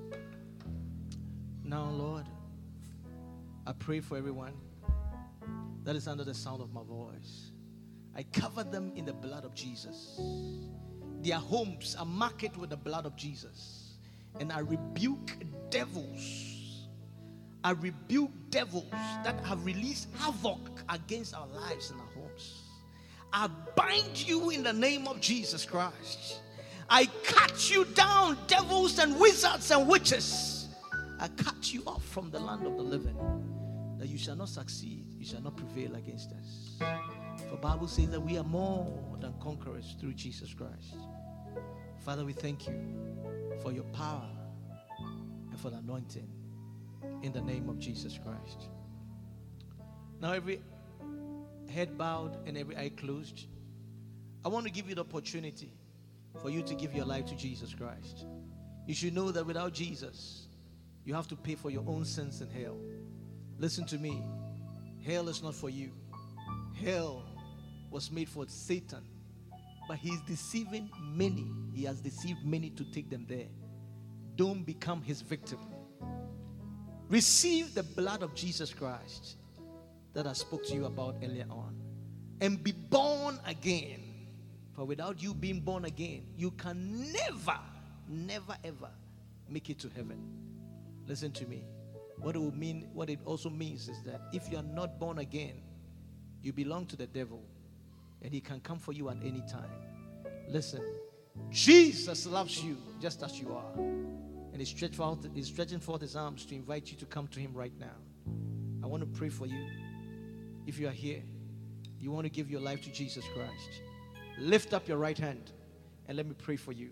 [1.66, 2.26] Now, Lord,
[3.68, 4.54] I pray for everyone
[5.84, 7.49] that is under the sound of my voice.
[8.16, 10.20] I cover them in the blood of Jesus.
[11.22, 13.94] Their homes are marked with the blood of Jesus.
[14.40, 15.38] And I rebuke
[15.70, 16.88] devils.
[17.64, 18.92] I rebuke devils
[19.24, 22.64] that have released havoc against our lives and our homes.
[23.34, 26.40] I bind you in the name of Jesus Christ.
[26.90, 30.68] I cut you down, devils and wizards and witches.
[31.20, 33.18] I cut you off from the land of the living,
[34.00, 37.19] that you shall not succeed, you shall not prevail against us.
[37.50, 40.96] The Bible says that we are more than conquerors through Jesus Christ.
[42.00, 42.76] Father, we thank you
[43.62, 44.30] for your power
[45.52, 46.30] and for the anointing
[47.24, 48.70] in the name of Jesus Christ.
[50.22, 50.62] Now, every
[51.70, 53.48] head bowed and every eye closed,
[54.46, 55.72] I want to give you the opportunity
[56.42, 58.26] for you to give your life to Jesus Christ.
[58.86, 60.48] You should know that without Jesus,
[61.04, 62.78] you have to pay for your own sins in hell.
[63.58, 64.22] Listen to me.
[65.06, 65.92] Hell is not for you.
[66.84, 67.29] Hell
[67.90, 69.04] was made for Satan
[69.90, 71.52] but he's deceiving many.
[71.74, 73.48] He has deceived many to take them there.
[74.36, 75.58] Don't become his victim.
[77.10, 79.38] Receive the blood of Jesus Christ
[80.14, 81.76] that I spoke to you about earlier on
[82.40, 84.04] and be born again.
[84.76, 87.58] For without you being born again, you can never,
[88.08, 88.92] never, ever
[89.50, 90.20] make it to heaven.
[91.08, 91.64] Listen to me.
[92.18, 95.18] What it will mean, what it also means is that if you are not born
[95.18, 95.64] again,
[96.44, 97.42] you belong to the devil
[98.22, 99.72] and he can come for you at any time.
[100.48, 100.82] Listen,
[101.50, 103.74] Jesus loves you just as you are.
[103.78, 107.40] And he's stretching forth, he's stretching forth his arms to invite you to come to
[107.40, 107.96] him right now.
[108.84, 109.68] I want to pray for you.
[110.66, 111.22] If you are here,
[112.00, 113.82] you want to give your life to Jesus Christ.
[114.38, 115.52] Lift up your right hand
[116.08, 116.90] and let me pray for you.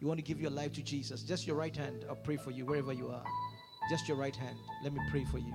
[0.00, 2.50] You want to give your life to Jesus, just your right hand, I'll pray for
[2.50, 3.24] you wherever you are.
[3.88, 4.56] Just your right hand.
[4.82, 5.54] Let me pray for you.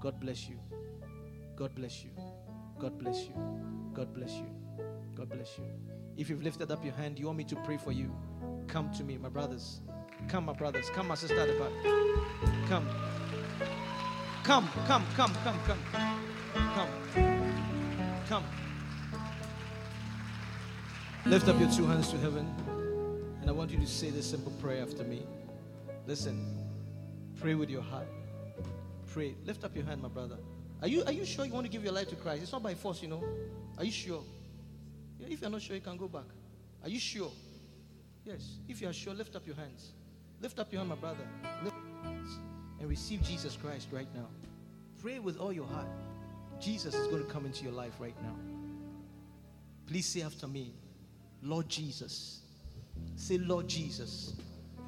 [0.00, 0.56] God bless you.
[1.56, 2.10] God bless you.
[2.78, 3.83] God bless you.
[3.94, 4.46] God bless you.
[5.14, 5.64] God bless you.
[6.16, 8.10] If you've lifted up your hand, you want me to pray for you,
[8.66, 9.80] come to me, my brothers.
[10.28, 10.90] Come, my brothers.
[10.90, 11.54] Come, my sister at the.
[12.68, 12.86] Come.
[14.42, 15.78] Come, come, come, come, come.
[16.54, 16.88] Come.
[18.28, 18.44] Come.
[21.26, 22.52] Lift up your two hands to heaven,
[23.40, 25.22] and I want you to say this simple prayer after me.
[26.06, 26.58] Listen,
[27.40, 28.08] pray with your heart.
[29.06, 29.34] Pray.
[29.44, 30.38] Lift up your hand, my brother.
[30.82, 32.42] Are you, are you sure you want to give your life to Christ?
[32.42, 33.22] It's not by force, you know.
[33.78, 34.22] Are you sure?
[35.18, 36.26] Yeah, if you're not sure, you can go back.
[36.82, 37.30] Are you sure?
[38.24, 38.56] Yes.
[38.68, 39.92] If you are sure, lift up your hands.
[40.40, 41.26] Lift up your hand, my brother.
[41.62, 41.76] Lift
[42.80, 44.26] and receive Jesus Christ right now.
[45.00, 45.86] Pray with all your heart.
[46.60, 48.34] Jesus is going to come into your life right now.
[49.86, 50.72] Please say after me,
[51.42, 52.40] Lord Jesus.
[53.16, 54.34] Say, Lord Jesus,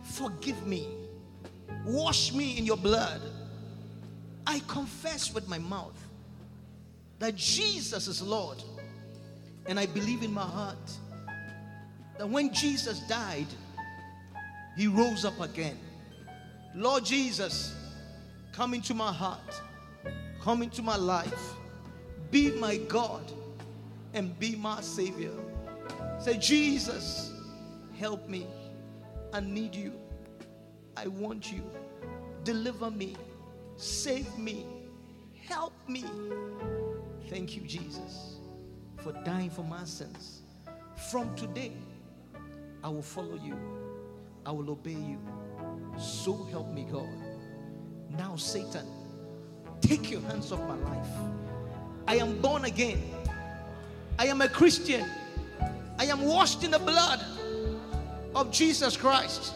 [0.02, 0.86] forgive me.
[1.84, 3.20] Wash me in your blood.
[4.46, 5.96] I confess with my mouth
[7.18, 8.62] that Jesus is Lord.
[9.66, 10.92] And I believe in my heart
[12.18, 13.46] that when Jesus died,
[14.76, 15.78] he rose up again.
[16.74, 17.74] Lord Jesus,
[18.52, 19.60] come into my heart,
[20.40, 21.54] come into my life,
[22.30, 23.32] be my God,
[24.14, 25.32] and be my Savior.
[26.18, 27.32] Say, Jesus,
[27.98, 28.46] help me.
[29.32, 29.92] I need you.
[30.96, 31.62] I want you.
[32.44, 33.16] Deliver me.
[33.76, 34.66] Save me.
[35.48, 36.04] Help me.
[37.28, 38.36] Thank you, Jesus,
[38.98, 40.42] for dying for my sins.
[41.10, 41.72] From today,
[42.82, 43.56] I will follow you.
[44.44, 45.18] I will obey you.
[45.98, 47.08] So help me, God.
[48.16, 48.86] Now, Satan,
[49.80, 51.08] take your hands off my life.
[52.06, 53.02] I am born again.
[54.18, 55.04] I am a Christian.
[55.98, 57.20] I am washed in the blood
[58.34, 59.54] of Jesus Christ.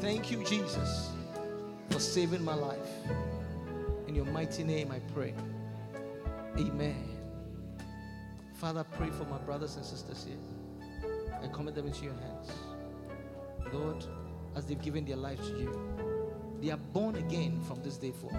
[0.00, 1.10] Thank you, Jesus,
[1.98, 2.88] for saving my life.
[4.06, 5.34] In your mighty name, I pray.
[6.56, 7.08] Amen.
[8.54, 11.40] Father, pray for my brothers and sisters here.
[11.42, 12.52] I commit them into your hands.
[13.72, 14.04] Lord,
[14.54, 15.76] as they've given their life to you,
[16.62, 18.32] they are born again from this day forth.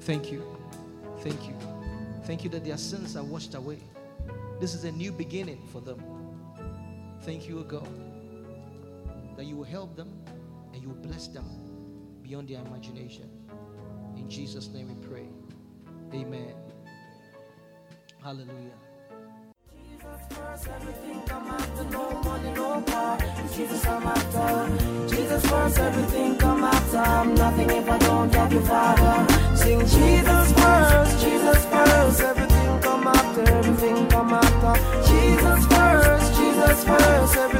[0.00, 0.42] Thank you.
[1.18, 1.54] Thank you.
[2.24, 3.80] Thank you that their sins are washed away.
[4.60, 6.02] This is a new beginning for them.
[7.20, 7.86] Thank you, God,
[9.36, 10.19] that you will help them
[10.72, 11.44] and you bless them
[12.22, 13.28] beyond their imagination.
[14.16, 15.26] In Jesus' name we pray.
[16.12, 16.54] Amen.
[18.22, 18.76] Hallelujah.
[20.30, 21.84] first, everything come after.
[21.84, 23.18] No money, no car.
[23.54, 25.08] Jesus, I'm after.
[25.08, 26.98] Jesus first, everything come after.
[26.98, 29.56] I'm nothing if I don't have you, Father.
[29.56, 33.42] Sing Jesus first, Jesus first, everything come after.
[33.42, 34.72] Everything come after.
[35.08, 37.59] Jesus first, Jesus first, everything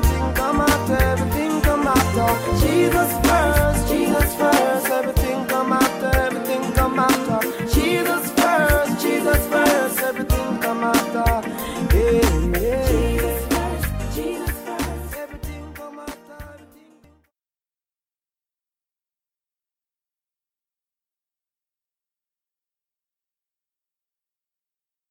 [2.59, 3.60] Jesus everything.